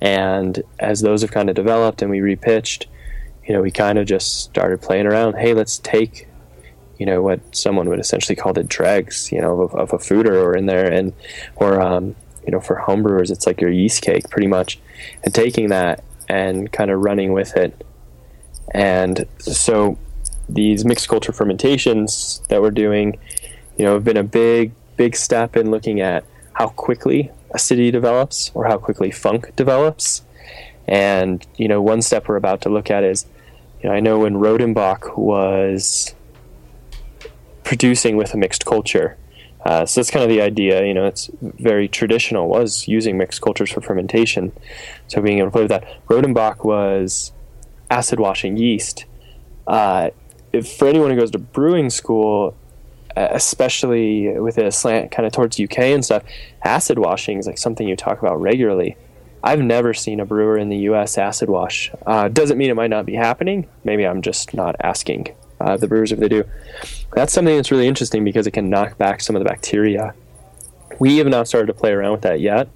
[0.00, 2.86] And as those have kind of developed and we repitched,
[3.46, 5.34] you know, we kind of just started playing around.
[5.34, 6.28] Hey, let's take,
[6.98, 10.42] you know, what someone would essentially call the dregs, you know, of, of a foeder
[10.42, 11.12] or in there, and
[11.56, 12.14] or um,
[12.44, 14.78] you know, for homebrewers, it's like your yeast cake, pretty much,
[15.24, 17.84] and taking that and kind of running with it.
[18.70, 19.98] And so,
[20.48, 23.18] these mixed culture fermentations that we're doing,
[23.76, 28.50] you know, have been a big, big step in looking at how quickly acidity develops
[28.54, 30.22] or how quickly funk develops.
[30.86, 33.26] And you know, one step we're about to look at is,
[33.82, 36.14] you know, I know when Rodenbach was
[37.64, 39.16] producing with a mixed culture.
[39.64, 40.84] Uh, so that's kind of the idea.
[40.84, 42.48] You know, it's very traditional.
[42.48, 44.52] Was using mixed cultures for fermentation.
[45.08, 45.84] So being able to play with that.
[46.08, 47.32] Rodenbach was
[47.90, 49.04] acid washing yeast.
[49.66, 50.10] Uh,
[50.76, 52.56] for anyone who goes to brewing school,
[53.16, 56.22] uh, especially with a slant kind of towards UK and stuff,
[56.64, 58.96] acid washing is like something you talk about regularly.
[59.42, 61.16] I've never seen a brewer in the U.S.
[61.16, 61.90] acid wash.
[62.06, 63.68] Uh, doesn't mean it might not be happening.
[63.84, 66.44] Maybe I'm just not asking uh, the brewers if they do.
[67.14, 70.14] That's something that's really interesting because it can knock back some of the bacteria.
[70.98, 72.68] We have not started to play around with that yet,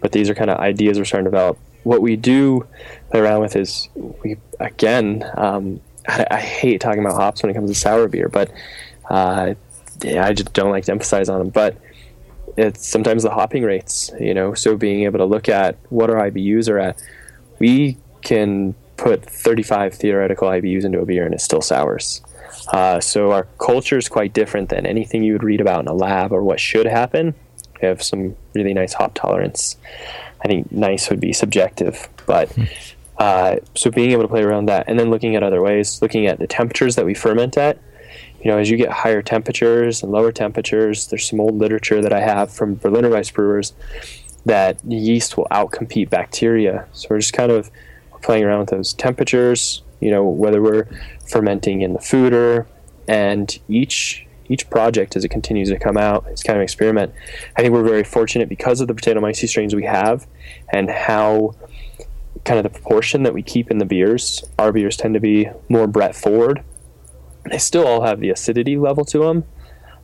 [0.00, 1.58] but these are kind of ideas we're starting to develop.
[1.84, 2.66] What we do
[3.10, 5.24] play around with is we again.
[5.36, 8.50] Um, I, I hate talking about hops when it comes to sour beer, but
[9.08, 9.54] uh,
[10.04, 11.50] I just don't like to emphasize on them.
[11.50, 11.76] But
[12.56, 14.54] it's sometimes the hopping rates, you know.
[14.54, 17.02] So being able to look at what our IBUs are at,
[17.58, 22.20] we can put 35 theoretical IBUs into a beer and it still sours.
[22.68, 25.94] Uh, so our culture is quite different than anything you would read about in a
[25.94, 27.34] lab or what should happen.
[27.80, 29.76] We have some really nice hop tolerance.
[30.44, 32.54] I think nice would be subjective, but
[33.20, 36.26] uh, so being able to play around that and then looking at other ways, looking
[36.26, 37.78] at the temperatures that we ferment at.
[38.42, 42.14] You know, as you get higher temperatures and lower temperatures, there's some old literature that
[42.14, 43.74] I have from Berliner Weiss brewers
[44.46, 46.88] that yeast will outcompete bacteria.
[46.92, 47.70] So we're just kind of
[48.22, 49.82] playing around with those temperatures.
[50.00, 50.88] You know, whether we're
[51.28, 52.64] fermenting in the foeder,
[53.06, 57.12] and each each project as it continues to come out, it's kind of an experiment.
[57.56, 60.26] I think we're very fortunate because of the Brettanomyces strains we have
[60.72, 61.54] and how
[62.44, 64.44] kind of the proportion that we keep in the beers.
[64.58, 66.62] Our beers tend to be more Brett forward.
[67.50, 69.44] They still all have the acidity level to them,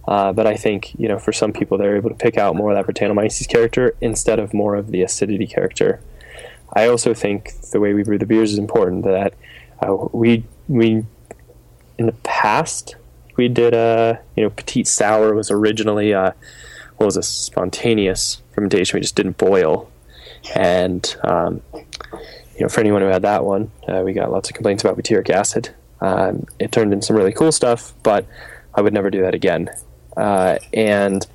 [0.09, 2.72] uh, but I think you know for some people they're able to pick out more
[2.72, 6.01] of that Brettanomyces character instead of more of the acidity character.
[6.74, 9.05] I also think the way we brew the beers is important.
[9.05, 9.34] That
[9.80, 11.05] uh, we we
[11.99, 12.97] in the past
[13.37, 16.32] we did a you know petite sour was originally uh
[16.97, 18.97] what was a spontaneous fermentation.
[18.97, 19.91] We just didn't boil,
[20.55, 24.55] and um, you know for anyone who had that one, uh, we got lots of
[24.55, 25.74] complaints about butyric acid.
[26.01, 28.26] Um, it turned in some really cool stuff, but
[28.74, 29.70] I would never do that again.
[30.16, 31.26] Uh, and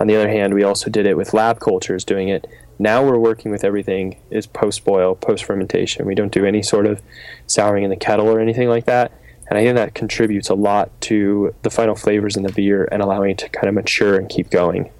[0.00, 2.46] on the other hand, we also did it with lab cultures, doing it.
[2.78, 6.06] Now we're working with everything is post boil, post fermentation.
[6.06, 7.02] We don't do any sort of
[7.46, 9.12] souring in the kettle or anything like that.
[9.48, 13.02] And I think that contributes a lot to the final flavors in the beer and
[13.02, 14.90] allowing it to kind of mature and keep going.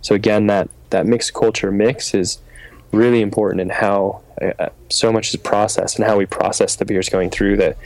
[0.00, 2.38] So again, that that mixed culture mix is
[2.96, 7.08] really important in how uh, so much is processed and how we process the beers
[7.08, 7.76] going through that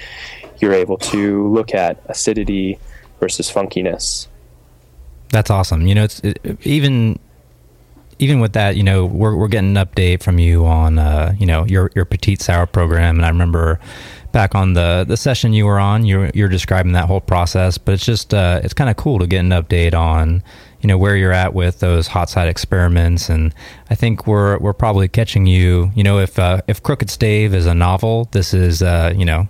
[0.59, 2.79] you're able to look at acidity
[3.19, 4.27] versus funkiness.
[5.31, 5.87] That's awesome.
[5.87, 7.19] You know, it's it, even
[8.19, 11.47] even with that, you know, we're we're getting an update from you on uh, you
[11.47, 13.81] know your your petite sour program, and I remember
[14.33, 17.79] back on the the session you were on, you're you're describing that whole process.
[17.79, 20.43] But it's just uh, it's kind of cool to get an update on
[20.81, 23.55] you know where you're at with those hot side experiments, and
[23.91, 25.91] I think we're we're probably catching you.
[25.95, 29.49] You know, if uh, if Crooked Stave is a novel, this is uh, you know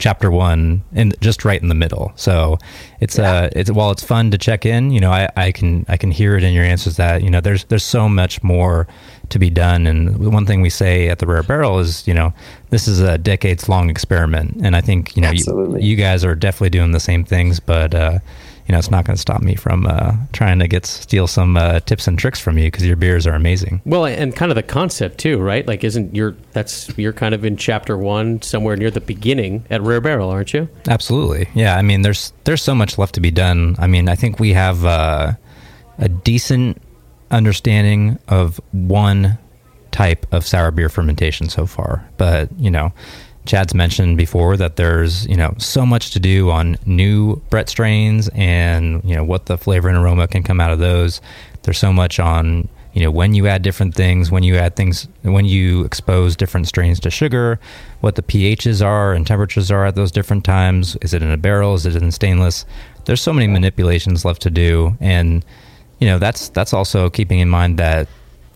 [0.00, 2.10] chapter one and just right in the middle.
[2.16, 2.58] So
[3.00, 5.96] it's uh it's while it's fun to check in you know I, I can i
[5.96, 8.88] can hear it in your answers that you know there's there's so much more
[9.28, 9.86] to be done.
[9.86, 12.32] And one thing we say at the rare barrel is you know
[12.70, 14.56] this is a decades long experiment.
[14.62, 17.60] And i think you know you, you guys are definitely doing the same things.
[17.60, 18.18] But uh
[18.70, 21.56] you know it's not going to stop me from uh trying to get steal some
[21.56, 24.54] uh tips and tricks from you because your beers are amazing Well, and kind of
[24.54, 25.66] the concept too, right?
[25.66, 29.82] Like, isn't your that's you're kind of in chapter one, somewhere near the beginning at
[29.82, 30.68] Rare Barrel, aren't you?
[30.86, 31.48] Absolutely.
[31.52, 31.76] Yeah.
[31.76, 33.74] I mean, there's there's so much left to be done.
[33.80, 35.32] I mean, I think we have uh,
[35.98, 36.80] a decent
[37.32, 39.36] understanding of one
[39.90, 42.92] type of sour beer fermentation so far, but you know,
[43.50, 48.30] Chad's mentioned before that there's you know so much to do on new Brett strains
[48.34, 51.20] and you know what the flavor and aroma can come out of those.
[51.64, 55.08] There's so much on you know when you add different things, when you add things,
[55.22, 57.58] when you expose different strains to sugar,
[58.02, 60.96] what the pHs are and temperatures are at those different times.
[61.02, 61.74] Is it in a barrel?
[61.74, 62.64] Is it in stainless?
[63.06, 65.44] There's so many manipulations left to do, and
[65.98, 68.06] you know that's that's also keeping in mind that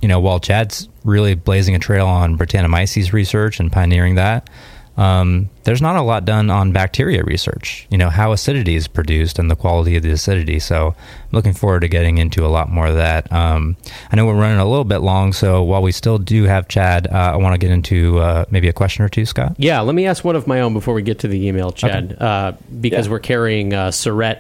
[0.01, 4.49] you know while Chad's really blazing a trail on Brettanomyces research and pioneering that,
[4.97, 7.87] um, there's not a lot done on bacteria research.
[7.91, 10.59] You know how acidity is produced and the quality of the acidity.
[10.61, 13.33] So I'm looking forward to getting into a lot more of that.
[13.33, 13.77] Um,
[14.13, 17.07] I know we're running a little bit long, so while we still do have Chad,
[17.09, 19.55] uh, I want to get into uh, maybe a question or two, Scott.
[19.59, 22.17] Yeah, let me ask one of my own before we get to the email, Chad,
[22.21, 23.13] uh, because Yeah.
[23.13, 23.91] we're carrying uh,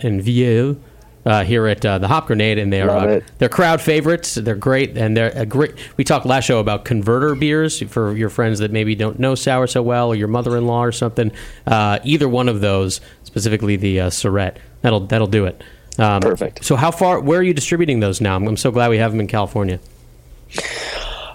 [0.05, 0.81] and Vieux
[1.25, 4.35] uh, here at uh, the Hop Grenade, and they're uh, they're crowd favorites.
[4.35, 5.75] They're great, and they're a great.
[5.97, 9.67] We talked last show about converter beers for your friends that maybe don't know sour
[9.67, 11.33] so well, or your mother-in-law or something.
[11.67, 15.63] Uh, either one of those, specifically the uh, Surette, that'll that'll do it.
[15.99, 16.65] Um, Perfect.
[16.65, 17.21] So, how far?
[17.21, 18.37] Where are you distributing those now?
[18.37, 19.81] I'm, I'm so glad we have them in California.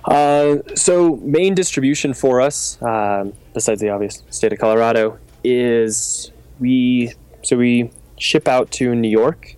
[0.06, 7.14] Uh, so main distribution for us, um, besides the obvious state of Colorado, is we
[7.44, 9.56] so we ship out to New York.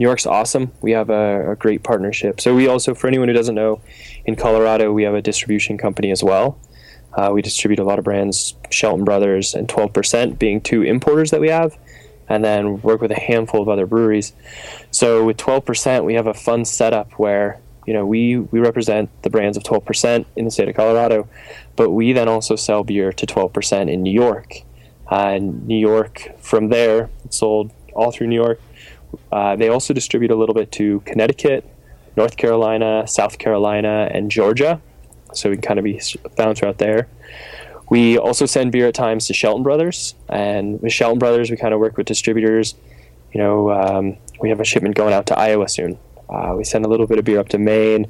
[0.00, 0.72] New York's awesome.
[0.80, 2.40] We have a, a great partnership.
[2.40, 3.82] So we also, for anyone who doesn't know,
[4.24, 6.58] in Colorado we have a distribution company as well.
[7.12, 11.40] Uh, we distribute a lot of brands, Shelton Brothers and 12% being two importers that
[11.40, 11.76] we have,
[12.30, 14.32] and then work with a handful of other breweries.
[14.90, 19.28] So with 12%, we have a fun setup where you know we we represent the
[19.28, 21.28] brands of 12% in the state of Colorado,
[21.76, 24.62] but we then also sell beer to 12% in New York.
[25.10, 28.60] Uh, and New York, from there, it's sold all through New York.
[29.32, 31.64] Uh, they also distribute a little bit to Connecticut,
[32.16, 34.80] North Carolina, South Carolina, and Georgia.
[35.32, 36.00] So we can kind of be
[36.36, 37.08] found throughout there.
[37.88, 41.74] We also send beer at times to Shelton Brothers, and with Shelton Brothers, we kind
[41.74, 42.74] of work with distributors.
[43.32, 45.98] You know, um, we have a shipment going out to Iowa soon.
[46.28, 48.06] Uh, we send a little bit of beer up to Maine.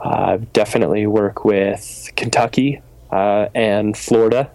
[0.00, 4.50] Uh, definitely work with Kentucky uh, and Florida.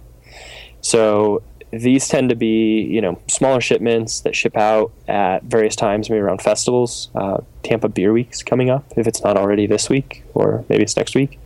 [0.81, 6.09] So these tend to be, you know, smaller shipments that ship out at various times,
[6.09, 7.09] maybe around festivals.
[7.13, 10.97] Uh, Tampa Beer Week's coming up, if it's not already this week, or maybe it's
[10.97, 11.39] next week.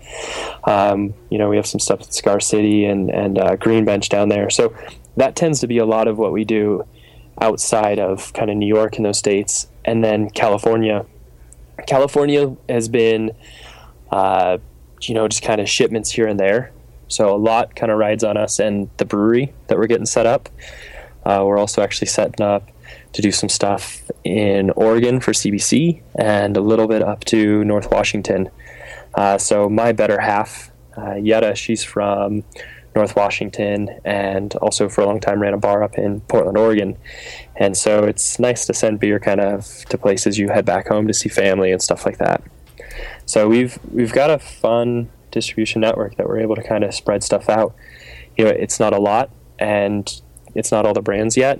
[0.63, 4.09] Um, you know, we have some stuff at Cigar City and and uh, Green Bench
[4.09, 4.49] down there.
[4.49, 4.73] So
[5.17, 6.85] that tends to be a lot of what we do.
[7.41, 11.05] outside of kind of New York and those states, and then California.
[11.87, 13.31] California has been,
[14.11, 14.57] uh,
[15.01, 16.71] you know, just kind of shipments here and there.
[17.13, 20.25] So a lot kind of rides on us and the brewery that we're getting set
[20.25, 20.49] up.
[21.25, 22.67] Uh, we're also actually setting up
[23.13, 27.91] to do some stuff in Oregon for CBC and a little bit up to North
[27.91, 28.49] Washington.
[29.13, 32.43] Uh, so my better half, uh, Yetta, she's from
[32.95, 36.97] North Washington and also for a long time ran a bar up in Portland, Oregon.
[37.55, 41.07] And so it's nice to send beer kind of to places you head back home
[41.07, 42.43] to see family and stuff like that.
[43.25, 47.23] So we've we've got a fun distribution network that we're able to kind of spread
[47.23, 47.75] stuff out.
[48.37, 49.29] You know, it's not a lot
[49.59, 50.21] and
[50.55, 51.59] it's not all the brands yet,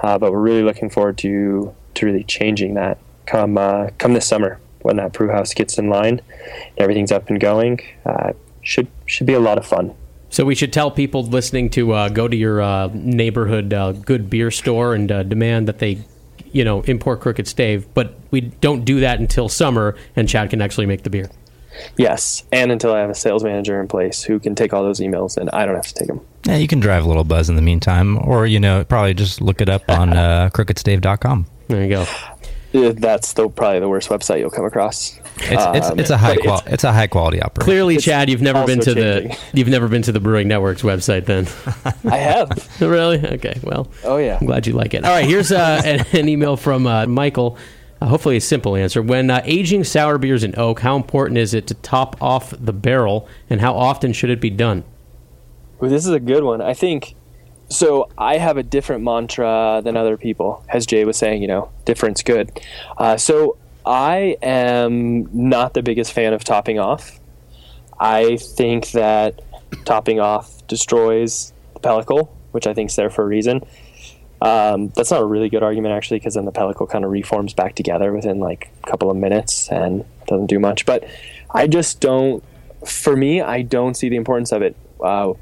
[0.00, 4.26] uh, but we're really looking forward to to really changing that come uh, come this
[4.26, 7.80] summer when that brew house gets in line and everything's up and going.
[8.04, 8.32] Uh,
[8.62, 9.94] should should be a lot of fun.
[10.28, 14.28] So we should tell people listening to uh, go to your uh, neighborhood uh, good
[14.28, 16.04] beer store and uh, demand that they,
[16.52, 17.86] you know, import Crooked Stave.
[17.94, 21.30] But we don't do that until summer, and Chad can actually make the beer.
[21.96, 25.00] Yes, and until I have a sales manager in place who can take all those
[25.00, 26.20] emails and I don't have to take them.
[26.44, 29.40] Yeah, you can drive a little buzz in the meantime, or you know, probably just
[29.40, 31.46] look it up on uh, crookedstave.com.
[31.68, 32.06] There you go.
[32.74, 35.18] Uh, That's the, probably the worst website you'll come across.
[35.38, 37.64] It's it's, Um, it's a high but qual- it's, a high quality operation.
[37.66, 40.48] Clearly, It's Chad, you've never been also to the you've never been to the Brewing
[40.48, 41.24] Network's website.
[41.26, 41.46] Then,
[42.10, 42.80] I have.
[42.80, 43.18] really?
[43.26, 43.58] Okay.
[43.62, 44.38] Well, Oh yeah.
[44.40, 45.04] I'm glad you like it.
[45.04, 47.58] All right, here's uh, an, an email from uh, Michael.
[48.00, 49.00] Uh, hopefully, a simple answer.
[49.00, 52.72] When uh, aging sour beers in oak, how important is it to top off the
[52.72, 54.84] barrel, and how often should it be done?
[55.80, 56.60] Well, this is a good one.
[56.60, 57.14] I think
[57.68, 58.08] so.
[58.18, 61.40] I have a different mantra than other people, as Jay was saying.
[61.42, 62.60] You know, difference good.
[62.98, 67.18] Uh, so I am not the biggest fan of topping off.
[67.98, 69.40] I think that
[69.84, 73.62] topping off destroys the pellicle, which I think is there for a reason.
[74.40, 77.54] Um, that's not a really good argument actually, because then the pellicle kind of reforms
[77.54, 80.86] back together within like a couple of minutes and doesn't do much.
[80.86, 81.04] But
[81.50, 82.42] I just don't.
[82.84, 84.76] For me, I don't see the importance of it.
[85.02, 85.32] Uh,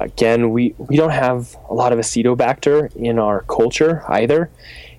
[0.00, 4.50] again, we we don't have a lot of acetobacter in our culture either.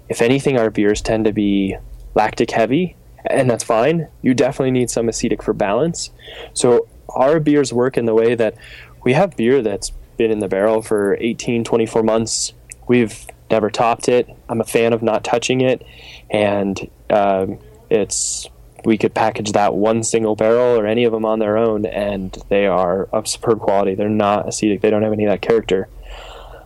[0.10, 1.78] If anything, our beers tend to be
[2.16, 2.96] lactic heavy,
[3.26, 4.10] and that's fine.
[4.22, 6.12] You definitely need some acetic for balance.
[6.54, 8.56] So our beers work in the way that
[9.04, 12.54] we have beer that's been in the barrel for 18, 24 months.
[12.88, 14.30] We've never topped it.
[14.50, 15.86] I'm a fan of not touching it,
[16.30, 17.60] and um,
[17.90, 18.48] it's
[18.86, 22.38] we could package that one single barrel or any of them on their own, and
[22.50, 23.96] they are of superb quality.
[23.96, 24.82] They're not acetic.
[24.82, 25.88] They don't have any of that character.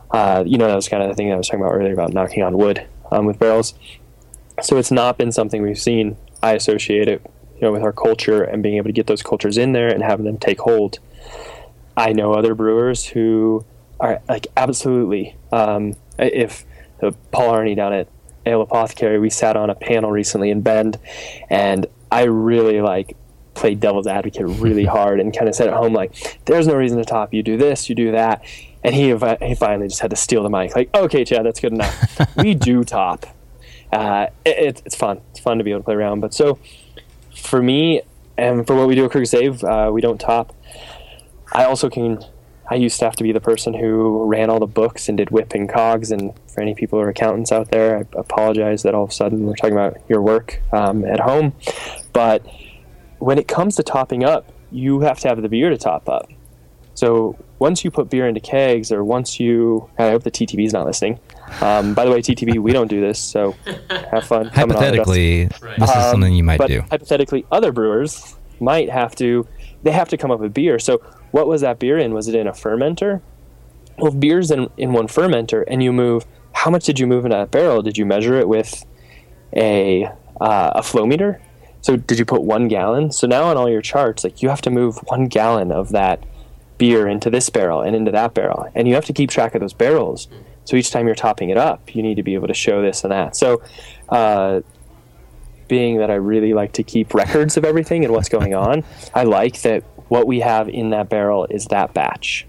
[0.10, 2.14] Uh, you know, that was kind of the thing I was talking about earlier about
[2.14, 3.74] knocking on wood um, with barrels.
[4.62, 6.18] So it's not been something we've seen.
[6.42, 7.22] I associate it,
[7.56, 10.02] you know, with our culture and being able to get those cultures in there and
[10.02, 11.00] having them take hold.
[11.96, 13.66] I know other brewers who
[14.00, 15.36] are like absolutely.
[15.52, 16.66] Um, if
[17.02, 18.08] uh, Paul Arney down at
[18.46, 21.00] Ale Apothecary, we sat on a panel recently in Bend,
[21.50, 23.16] and I really like
[23.54, 26.98] played devil's advocate really hard and kind of said at home like, "There's no reason
[26.98, 27.34] to top.
[27.34, 28.44] You do this, you do that,"
[28.84, 29.08] and he
[29.46, 30.76] he finally just had to steal the mic.
[30.76, 32.36] Like, "Okay, Chad, that's good enough.
[32.38, 33.26] we do top.
[33.92, 35.22] Uh, it, it, it's fun.
[35.32, 36.20] It's fun to be able to play around.
[36.20, 36.60] But so
[37.36, 38.02] for me
[38.38, 40.56] and for what we do at Crooked Stave, uh, we don't top.
[41.54, 42.24] I also can.
[42.70, 45.30] I used to have to be the person who ran all the books and did
[45.32, 46.12] WIP and COGS.
[46.12, 49.14] And for any people who are accountants out there, I apologize that all of a
[49.14, 51.54] sudden we're talking about your work um, at home.
[52.14, 52.46] But
[53.20, 56.30] when it comes to topping up, you have to have the beer to top up.
[56.94, 60.74] So once you put beer into kegs, or once you, I hope the TTB is
[60.74, 61.20] not listening.
[61.62, 63.56] Um, by the way, TTB, we don't do this, so
[64.12, 64.48] have fun.
[64.48, 66.82] Hypothetically, this is Um, something you might but do.
[66.90, 69.48] Hypothetically, other brewers might have to.
[69.88, 70.80] They have to come up with beer.
[70.80, 70.98] So,
[71.32, 72.14] what was that beer in?
[72.14, 73.22] Was it in a fermenter?
[73.98, 76.26] Well, beer's in in one fermenter, and you move.
[76.52, 77.82] How much did you move in that barrel?
[77.82, 78.86] Did you measure it with
[79.56, 80.10] a
[80.42, 81.42] uh, a flow meter?
[81.80, 83.14] So, did you put one gallon?
[83.14, 86.22] So now on all your charts, like you have to move one gallon of that
[86.78, 89.62] beer into this barrel and into that barrel, and you have to keep track of
[89.62, 90.28] those barrels.
[90.66, 93.06] So each time you're topping it up, you need to be able to show this
[93.06, 93.38] and that.
[93.38, 93.62] So,
[94.10, 94.60] uh,
[95.68, 99.24] being that I really like to keep records of everything and what's going on, I
[99.24, 102.46] like that what we have in that barrel is that batch.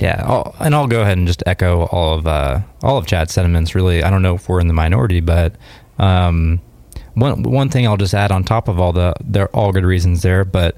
[0.00, 3.32] Yeah, I'll, and I'll go ahead and just echo all of uh, all of Chad's
[3.32, 3.74] sentiments.
[3.74, 5.54] Really, I don't know if we're in the minority, but
[5.98, 6.60] um,
[7.14, 10.22] one one thing I'll just add on top of all the they're all good reasons
[10.22, 10.76] there, but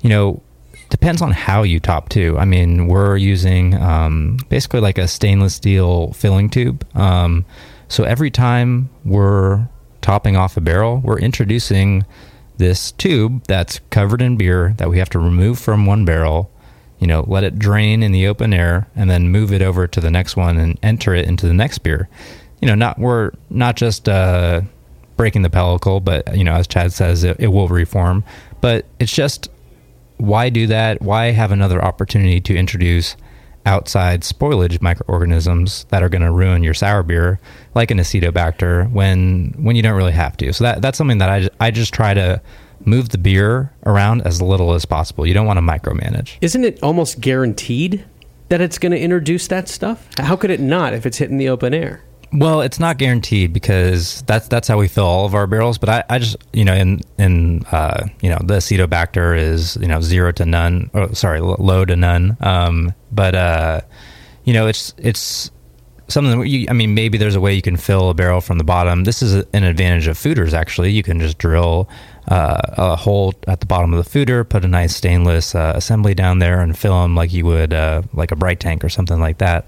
[0.00, 0.42] you know,
[0.90, 2.36] depends on how you top too.
[2.38, 6.84] I mean, we're using um, basically like a stainless steel filling tube.
[6.96, 7.44] Um,
[7.88, 9.68] so every time we're
[10.06, 12.06] topping off a barrel, we're introducing
[12.58, 16.48] this tube that's covered in beer that we have to remove from one barrel
[16.98, 20.00] you know, let it drain in the open air and then move it over to
[20.00, 22.08] the next one and enter it into the next beer.
[22.62, 24.62] you know, not we're not just uh,
[25.16, 28.24] breaking the pellicle, but you know, as Chad says, it, it will reform.
[28.60, 29.50] But it's just
[30.16, 31.02] why do that?
[31.02, 33.16] Why have another opportunity to introduce
[33.66, 37.38] outside spoilage microorganisms that are going to ruin your sour beer,
[37.74, 40.52] like an acetobacter, when when you don't really have to?
[40.52, 42.40] So that that's something that I I just try to
[42.84, 45.26] move the beer around as little as possible.
[45.26, 46.36] You don't want to micromanage.
[46.40, 48.04] Isn't it almost guaranteed
[48.48, 50.08] that it's going to introduce that stuff?
[50.18, 52.02] How could it not if it's hitting the open air?
[52.32, 55.78] Well, it's not guaranteed because that's that's how we fill all of our barrels.
[55.78, 59.88] But I, I just you know in in uh, you know the acetobacter is you
[59.88, 60.90] know zero to none.
[60.92, 62.36] Or, sorry, low to none.
[62.40, 63.80] Um, but uh,
[64.44, 65.50] you know it's it's
[66.08, 66.46] something.
[66.46, 69.04] You, I mean, maybe there's a way you can fill a barrel from the bottom.
[69.04, 70.52] This is an advantage of foeders.
[70.52, 71.88] Actually, you can just drill
[72.28, 76.14] uh, a hole at the bottom of the foeder, put a nice stainless uh, assembly
[76.14, 79.20] down there, and fill them like you would uh, like a bright tank or something
[79.20, 79.66] like that.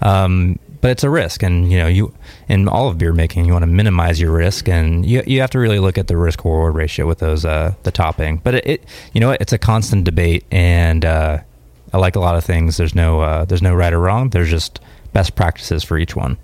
[0.00, 2.14] Um, but it's a risk, and you know, you
[2.48, 5.50] in all of beer making, you want to minimize your risk, and you you have
[5.50, 8.38] to really look at the risk reward ratio with those uh, the topping.
[8.38, 11.38] But it, it, you know, what, it's a constant debate, and uh,
[11.92, 12.76] I like a lot of things.
[12.76, 14.30] There's no uh, there's no right or wrong.
[14.30, 14.80] There's just
[15.12, 16.38] best practices for each one.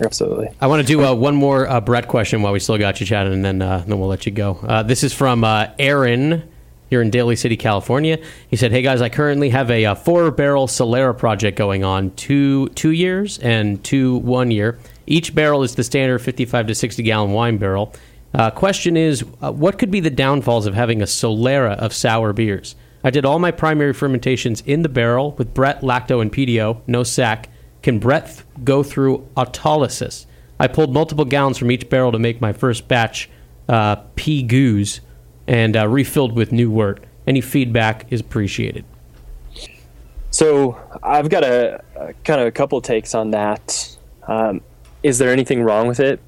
[0.00, 0.48] Absolutely.
[0.60, 3.06] I want to do uh, one more uh, Brett question while we still got you
[3.06, 4.58] chatting, and then uh, then we'll let you go.
[4.62, 6.48] Uh, this is from uh, Aaron
[6.88, 8.18] here in Daly City, California.
[8.48, 12.10] He said, "Hey guys, I currently have a, uh four barrel Solera project going on,
[12.12, 14.78] two two years and two one year.
[15.06, 17.94] Each barrel is the standard 55 to 60 gallon wine barrel.
[18.34, 22.32] Uh, question is, uh, what could be the downfalls of having a Solera of sour
[22.32, 22.74] beers?
[23.04, 27.04] I did all my primary fermentations in the barrel with Brett, Lacto, and Pedio, no
[27.04, 27.48] sac.
[27.82, 30.26] Can Brett go through autolysis?
[30.58, 33.30] I pulled multiple gallons from each barrel to make my first batch
[33.68, 35.00] uh, P goose
[35.46, 37.04] and uh, refilled with new wort.
[37.26, 38.84] Any feedback is appreciated.
[40.30, 43.96] So I've got a, a kind of a couple takes on that.
[44.28, 44.60] Um,
[45.02, 46.20] is there anything wrong with it?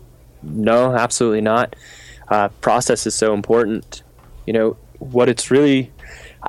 [0.42, 1.76] No, absolutely not.
[2.28, 4.02] Uh, process is so important.
[4.46, 5.92] You know what it's really.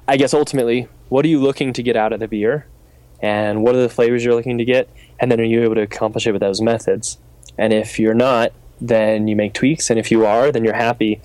[0.08, 2.68] I guess ultimately, what are you looking to get out of the beer,
[3.22, 4.88] and what are the flavors you're looking to get,
[5.20, 7.18] and then are you able to accomplish it with those methods?
[7.58, 11.22] And if you're not, then you make tweaks, and if you are, then you're happy.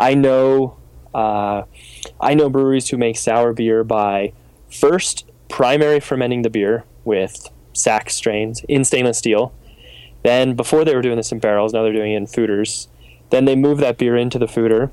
[0.00, 0.78] I know,
[1.14, 1.64] uh,
[2.18, 4.32] I know breweries who make sour beer by
[4.70, 9.52] first primary fermenting the beer with sack strains in stainless steel.
[10.22, 12.88] Then, before they were doing this in barrels, now they're doing it in foeders.
[13.28, 14.90] Then they move that beer into the foeder,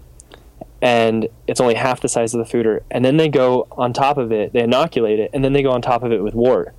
[0.82, 2.82] and it's only half the size of the foeder.
[2.92, 5.72] And then they go on top of it, they inoculate it, and then they go
[5.72, 6.76] on top of it with wort.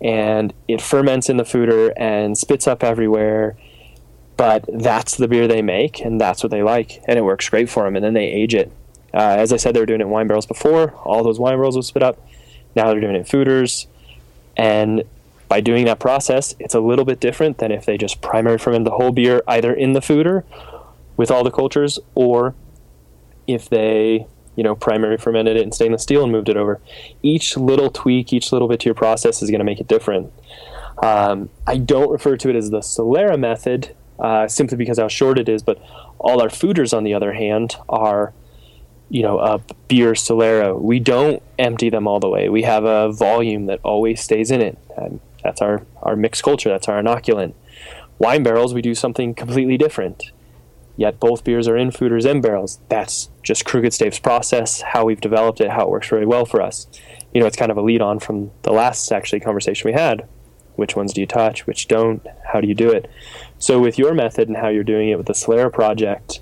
[0.00, 3.56] And it ferments in the foeder and spits up everywhere.
[4.36, 7.68] But that's the beer they make, and that's what they like, and it works great
[7.68, 7.96] for them.
[7.96, 8.72] And then they age it.
[9.14, 10.92] Uh, as I said, they were doing it in wine barrels before.
[11.04, 12.18] All those wine barrels would spit up.
[12.74, 13.86] Now they're doing it in foeders,
[14.56, 15.04] and
[15.48, 18.86] by doing that process, it's a little bit different than if they just primary ferment
[18.86, 20.44] the whole beer either in the foeder
[21.18, 22.54] with all the cultures, or
[23.46, 24.26] if they
[24.56, 26.80] you know primary fermented it in stainless steel and moved it over.
[27.22, 30.32] Each little tweak, each little bit to your process is going to make it different.
[31.02, 35.38] Um, I don't refer to it as the Solera method uh, simply because how short
[35.38, 35.78] it is, but
[36.18, 38.32] all our foeders, on the other hand, are
[39.10, 40.80] you know a beer Solera.
[40.80, 42.48] We don't empty them all the way.
[42.48, 44.78] We have a volume that always stays in it.
[44.96, 46.70] And that's our our mixed culture.
[46.70, 47.54] That's our inoculant.
[48.18, 50.30] Wine barrels, we do something completely different.
[50.96, 52.78] Yet both beers are in foeders and barrels.
[52.88, 56.60] That's just Crooked Stave's process, how we've developed it, how it works really well for
[56.60, 56.86] us.
[57.34, 60.28] You know, it's kind of a lead on from the last actually conversation we had.
[60.76, 61.66] Which ones do you touch?
[61.66, 62.26] Which don't?
[62.52, 63.10] How do you do it?
[63.62, 66.40] So with your method and how you're doing it with the Solera project,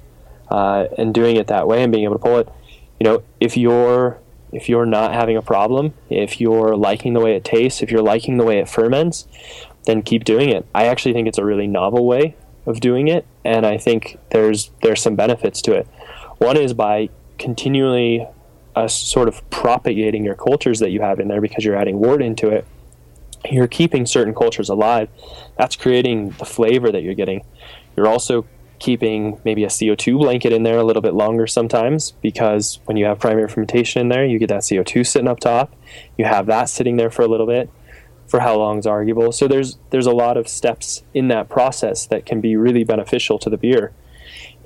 [0.51, 2.48] uh, and doing it that way and being able to pull it,
[2.98, 4.18] you know, if you're
[4.52, 8.02] if you're not having a problem, if you're liking the way it tastes, if you're
[8.02, 9.28] liking the way it ferments,
[9.84, 10.64] then keep doing it.
[10.74, 14.70] I actually think it's a really novel way of doing it, and I think there's
[14.82, 15.86] there's some benefits to it.
[16.38, 18.26] One is by continually
[18.74, 22.22] uh, sort of propagating your cultures that you have in there because you're adding wort
[22.22, 22.66] into it.
[23.48, 25.08] You're keeping certain cultures alive.
[25.56, 27.44] That's creating the flavor that you're getting.
[27.96, 28.46] You're also
[28.80, 33.04] keeping maybe a CO2 blanket in there a little bit longer sometimes because when you
[33.04, 35.74] have primary fermentation in there, you get that CO2 sitting up top.
[36.18, 37.70] You have that sitting there for a little bit.
[38.26, 39.32] For how long is arguable.
[39.32, 43.40] So there's there's a lot of steps in that process that can be really beneficial
[43.40, 43.92] to the beer.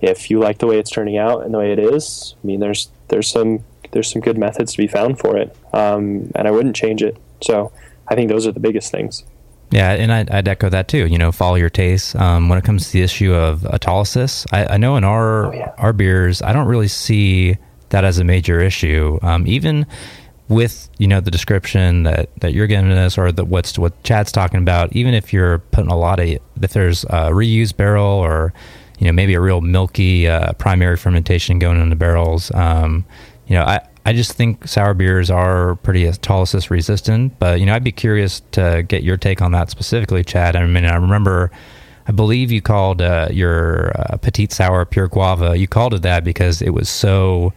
[0.02, 2.60] If you like the way it's turning out and the way it is, I mean,
[2.60, 6.50] there's there's some there's some good methods to be found for it, um, and I
[6.50, 7.16] wouldn't change it.
[7.42, 7.72] So
[8.08, 9.24] I think those are the biggest things.
[9.70, 11.06] Yeah, and I'd, I'd echo that too.
[11.06, 12.14] You know, follow your taste.
[12.16, 15.52] Um, when it comes to the issue of autolysis, I, I know in our Oh,
[15.52, 15.72] yeah.
[15.78, 17.56] our beers, I don't really see
[17.88, 19.18] that as a major issue.
[19.22, 19.86] Um, even
[20.48, 24.30] with you know the description that that you're giving us or the what's what Chad's
[24.30, 28.52] talking about, even if you're putting a lot of if there's a reused barrel or
[28.98, 33.04] you know maybe a real milky uh, primary fermentation going in the barrels, um,
[33.48, 33.80] you know I.
[34.06, 38.40] I just think sour beers are pretty autolysis resistant, but you know I'd be curious
[38.52, 40.56] to get your take on that specifically, Chad.
[40.56, 41.50] I mean, I remember,
[42.06, 45.56] I believe you called uh, your uh, petite sour pure guava.
[45.56, 47.54] You called it that because it was so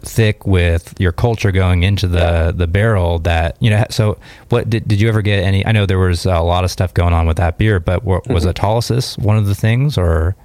[0.00, 4.16] thick with your culture going into the the barrel that you know so
[4.48, 6.94] what did, did you ever get any i know there was a lot of stuff
[6.94, 10.36] going on with that beer but wa- was autolysis one of the things or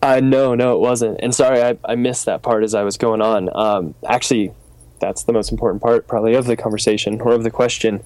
[0.00, 1.18] Uh, no, no, it wasn't.
[1.20, 3.50] And sorry, I, I missed that part as I was going on.
[3.54, 4.52] Um, actually,
[5.00, 8.02] that's the most important part, probably, of the conversation or of the question.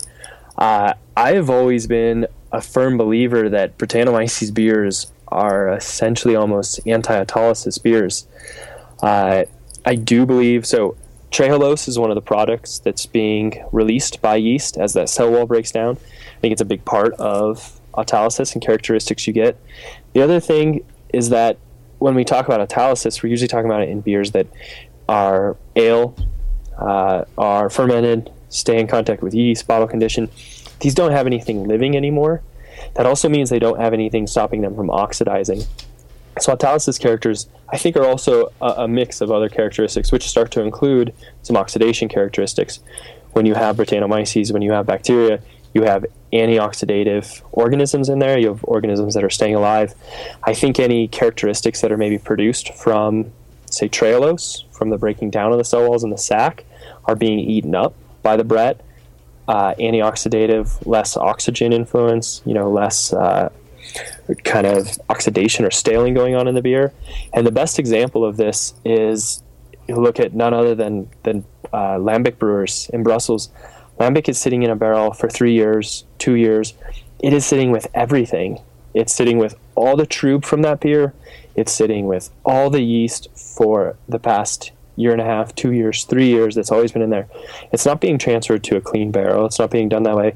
[0.57, 7.83] Uh, I have always been a firm believer that Brettanomyces beers are essentially almost anti-autolysis
[7.83, 8.27] beers.
[9.03, 9.45] Uh,
[9.85, 10.97] I do believe so.
[11.31, 15.47] Trehalose is one of the products that's being released by yeast as that cell wall
[15.47, 15.97] breaks down.
[15.97, 19.57] I think it's a big part of autolysis and characteristics you get.
[20.13, 21.57] The other thing is that
[22.03, 24.49] when we talk about autolysis, we're usually talking about it in beers that
[25.09, 26.17] are ale,
[26.77, 30.29] uh, are fermented, stay in contact with yeast, bottle condition.
[30.81, 32.43] These don't have anything living anymore.
[32.95, 35.63] That also means they don't have anything stopping them from oxidizing.
[36.41, 40.51] So autolysis characters, I think, are also a, a mix of other characteristics, which start
[40.53, 42.81] to include some oxidation characteristics.
[43.33, 45.41] When you have Brettanomyces, when you have bacteria,
[45.75, 48.39] you have antioxidative organisms in there.
[48.39, 49.95] You have organisms that are staying alive.
[50.45, 53.33] I think any characteristics that are maybe produced from,
[53.71, 56.65] say, trehalose, from the breaking down of the cell walls in the sac,
[57.05, 58.81] are being eaten up by the Brett.
[59.49, 63.51] Uh, antioxidative, less oxygen influence, you know, less uh,
[64.45, 66.93] kind of oxidation or staling going on in the beer.
[67.33, 69.43] And the best example of this is
[69.89, 73.51] you look at none other than than uh, Lambic brewers in Brussels.
[74.03, 76.75] Lambic is sitting in a barrel for three years, two years.
[77.21, 78.61] It is sitting with everything.
[78.95, 81.15] It's sitting with all the trub from that beer.
[81.55, 86.03] It's sitting with all the yeast for the past year and a half, two years,
[86.03, 86.57] three years.
[86.57, 87.29] That's always been in there.
[87.71, 89.47] It's not being transferred to a clean barrel.
[89.47, 90.35] It's not being done that way.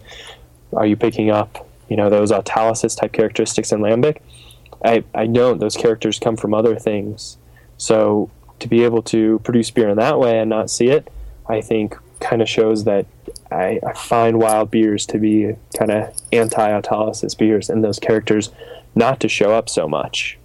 [0.72, 4.18] Are you picking up, you know, those autolysis type characteristics in lambic?
[4.84, 5.58] I I don't.
[5.58, 7.36] those characters come from other things.
[7.78, 8.30] So
[8.60, 11.10] to be able to produce beer in that way and not see it,
[11.48, 13.06] I think kind of shows that
[13.50, 18.50] I, I find wild beers to be kind of anti-autolysis beers and those characters
[18.94, 20.38] not to show up so much.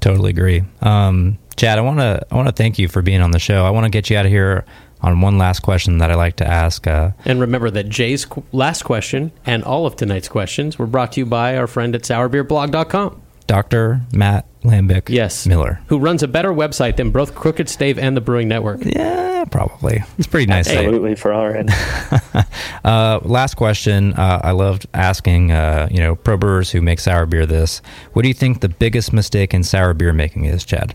[0.00, 0.62] Totally agree.
[0.80, 3.64] Um, Chad, I want to I want to thank you for being on the show.
[3.64, 4.64] I want to get you out of here
[5.00, 6.86] on one last question that I like to ask.
[6.86, 11.12] Uh, And remember that Jay's qu- last question and all of tonight's questions were brought
[11.12, 13.22] to you by our friend at sourbeerblog.com.
[13.48, 14.02] Dr.
[14.12, 15.44] Matt Lambic Yes.
[15.46, 15.80] Miller.
[15.88, 18.80] Who runs a better website than both Crooked Stave and the Brewing Network.
[18.84, 20.04] Yeah, probably.
[20.18, 20.66] It's pretty nice.
[20.66, 20.76] site.
[20.78, 21.70] Absolutely for our end.
[22.84, 24.14] Uh, last question.
[24.14, 27.82] Uh, I loved asking, uh, you know, pro brewers who make sour beer this.
[28.12, 30.94] What do you think the biggest mistake in sour beer making is, Chad?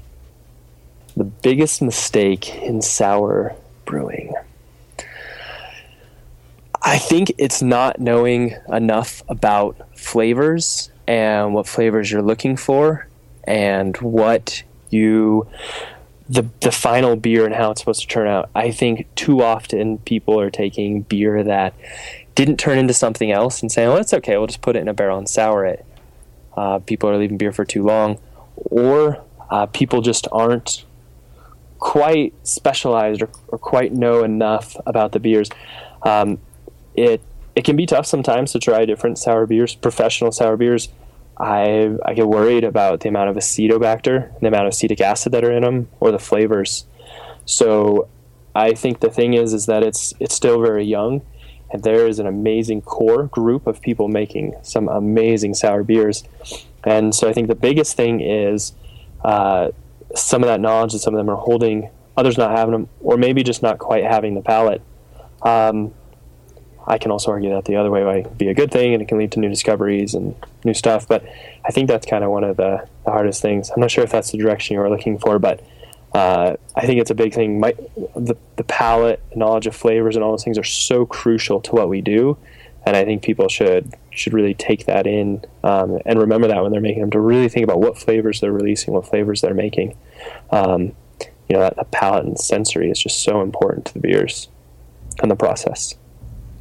[1.16, 3.56] the biggest mistake in sour
[3.86, 4.34] brewing.
[6.82, 13.08] I think it's not knowing enough about flavors and what flavors you're looking for
[13.46, 15.48] and what you
[16.30, 18.50] the the final beer and how it's supposed to turn out.
[18.56, 21.74] I think too often people are taking beer that
[22.36, 24.38] didn't turn into something else and saying, "Oh, it's okay.
[24.38, 25.86] We'll just put it in a barrel and sour it."
[26.56, 28.20] Uh, people are leaving beer for too long,
[28.56, 30.86] or uh, people just aren't
[31.80, 35.50] quite specialized or, or quite know enough about the beers.
[36.04, 36.40] Um,
[36.96, 37.22] it
[37.56, 40.90] it can be tough sometimes to try different sour beers, professional sour beers.
[41.38, 45.44] I I get worried about the amount of acetobacter, the amount of acetic acid that
[45.44, 46.86] are in them, or the flavors.
[47.46, 48.08] So
[48.56, 51.22] I think the thing is is that it's it's still very young,
[51.72, 56.24] and there is an amazing core group of people making some amazing sour beers.
[56.84, 58.74] And so I think the biggest thing is
[59.24, 59.72] uh,
[60.16, 63.18] some of that knowledge that some of them are holding, others not having them, or
[63.18, 64.82] maybe just not quite having the palate.
[65.42, 65.94] Um,
[66.85, 69.07] I can also argue that the other way might be a good thing and it
[69.07, 71.07] can lead to new discoveries and new stuff.
[71.07, 71.26] But
[71.65, 73.69] I think that's kind of one of the, the hardest things.
[73.69, 75.64] I'm not sure if that's the direction you were looking for, but
[76.14, 77.60] uh, I think it's a big thing.
[77.60, 77.73] My,
[78.15, 81.89] the, the palate, knowledge of flavors, and all those things are so crucial to what
[81.89, 82.38] we do.
[82.85, 86.72] And I think people should should really take that in um, and remember that when
[86.72, 89.97] they're making them to really think about what flavors they're releasing, what flavors they're making.
[90.51, 90.93] Um,
[91.49, 94.49] you know, that, that palate and sensory is just so important to the beers
[95.22, 95.95] and the process.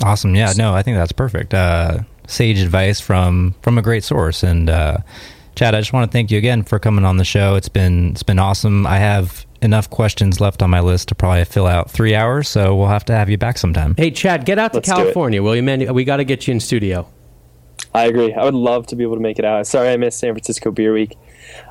[0.03, 0.35] Awesome.
[0.35, 1.55] Yeah, no, I think that's perfect.
[1.55, 4.99] Uh, sage advice from from a great source, and uh,
[5.55, 7.55] Chad, I just want to thank you again for coming on the show.
[7.55, 8.87] It's been it's been awesome.
[8.87, 12.75] I have enough questions left on my list to probably fill out three hours, so
[12.75, 13.95] we'll have to have you back sometime.
[13.97, 14.89] Hey, Chad, get out to Let's.
[14.89, 15.93] California, will you, man?
[15.95, 17.07] We got to get you in studio.
[17.95, 18.33] I agree.
[18.33, 19.67] I would love to be able to make it out.
[19.67, 21.17] Sorry I missed San Francisco Beer Week.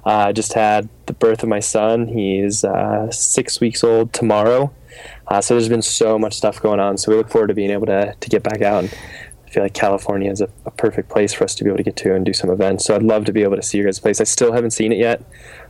[0.05, 2.07] Uh, I just had the birth of my son.
[2.07, 4.71] He's uh, six weeks old tomorrow.
[5.31, 6.97] Uh, so there's been so much stuff going on.
[6.97, 8.83] So we look forward to being able to, to get back out.
[8.83, 8.93] And
[9.45, 11.83] I feel like California is a, a perfect place for us to be able to
[11.83, 12.83] get to and do some events.
[12.83, 14.19] So I'd love to be able to see your guys' place.
[14.19, 15.23] I still haven't seen it yet.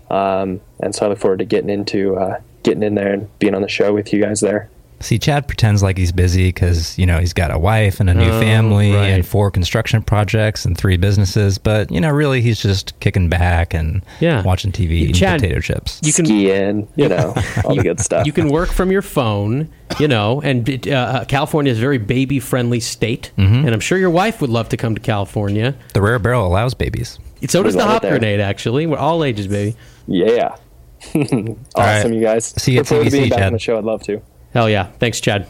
[0.10, 3.54] Um, and so I look forward to getting into uh, getting in there and being
[3.54, 4.68] on the show with you guys there.
[5.02, 8.14] See, Chad pretends like he's busy because you know he's got a wife and a
[8.14, 9.08] new Oh, family right.
[9.08, 13.74] and four construction projects and three businesses, but you know, really, he's just kicking back
[13.74, 14.42] and Yeah.
[14.44, 16.00] watching TV, eating Chad, potato chips.
[16.04, 17.34] You can Skiing, you know,
[17.66, 18.26] all the good stuff.
[18.26, 19.70] you can work from your phone,
[20.00, 23.66] you know, and uh, uh, California is a very baby friendly state, Mm-hmm.
[23.66, 25.76] and I'm sure your wife would love to come to California.
[25.94, 27.20] the rare barrel allows babies.
[27.48, 28.40] So does the love hop grenade.
[28.40, 29.76] Actually, we're all ages, baby.
[30.08, 30.56] Yeah.
[31.16, 32.14] awesome, right.
[32.14, 32.46] you guys.
[32.62, 33.48] See you at Look forward to being back Chad.
[33.48, 33.78] on the show.
[33.80, 34.22] I'd love to.
[34.54, 34.88] Hell yeah!
[35.00, 35.48] Thanks, Chad.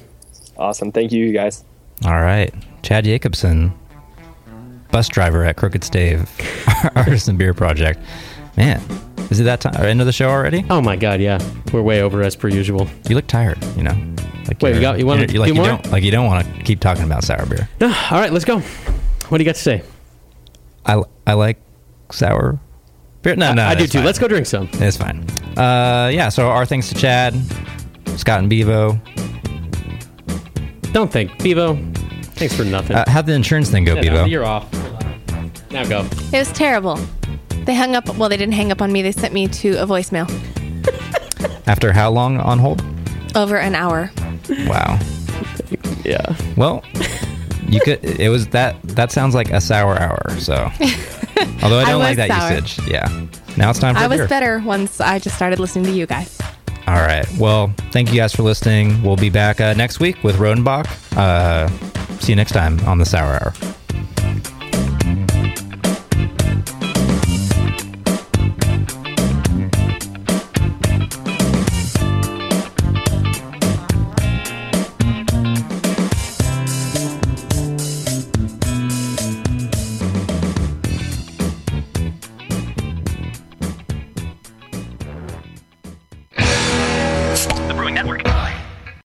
[0.57, 0.91] Awesome.
[0.91, 1.63] Thank you, you guys.
[2.05, 2.53] All right,
[2.83, 3.71] Chad Yakobson,
[4.91, 6.29] bus driver at Crooked Stave
[6.95, 7.99] Artisan Beer Project.
[8.57, 8.81] Man,
[9.31, 9.75] is it that time?
[9.81, 10.65] Or end of the show already?
[10.69, 11.39] Oh my God, yeah,
[11.73, 12.87] we're way over as per usual.
[13.09, 13.63] You look tired.
[13.75, 13.95] You know.
[14.47, 15.65] Like Wait, you're- got- you wanna like do you more?
[15.65, 17.69] don't like you don't want to keep talking about sour beer.
[17.79, 18.59] No, all right, let's go.
[19.29, 19.83] What do you got to say?
[20.85, 21.57] I I like
[22.11, 22.59] sour
[23.21, 23.35] beer.
[23.35, 23.99] No, no, I do too.
[23.99, 24.05] fine.
[24.05, 24.67] Let's go drink some.
[24.73, 25.23] It's fine.
[25.57, 26.29] Uh, yeah.
[26.29, 27.33] So our thanks to Chad,
[28.17, 28.99] Scott, and Bevo.
[30.91, 31.75] Don't think, Bevo.
[32.35, 32.95] Thanks for nothing.
[32.97, 34.15] Uh, how'd the insurance thing go, Yeah, Bevo?
[34.17, 34.71] no, you're off.
[35.71, 36.05] Now go.
[36.33, 36.99] It was terrible.
[37.65, 38.13] They hung up.
[38.17, 39.01] Well, they didn't hang up on me.
[39.01, 40.27] They sent me to a voicemail.
[41.67, 42.83] After how long on hold?
[43.35, 44.11] Over an hour.
[44.65, 44.99] Wow.
[46.03, 46.35] Yeah.
[46.57, 46.83] Well,
[47.69, 48.03] you could.
[48.03, 48.81] It was that.
[48.83, 50.19] That sounds like a sour hour.
[50.39, 50.55] So,
[51.63, 52.51] although I I don't like that sour.
[52.59, 52.85] usage.
[52.89, 53.07] Yeah.
[53.55, 54.27] Now it's time for I a was beer.
[54.27, 56.37] better once I just started listening to you guys.
[56.87, 57.25] All right.
[57.37, 59.01] Well, thank you guys for listening.
[59.03, 60.87] We'll be back uh, next week with Rodenbach.
[61.15, 61.67] Uh,
[62.19, 63.53] see you next time on the Sour Hour.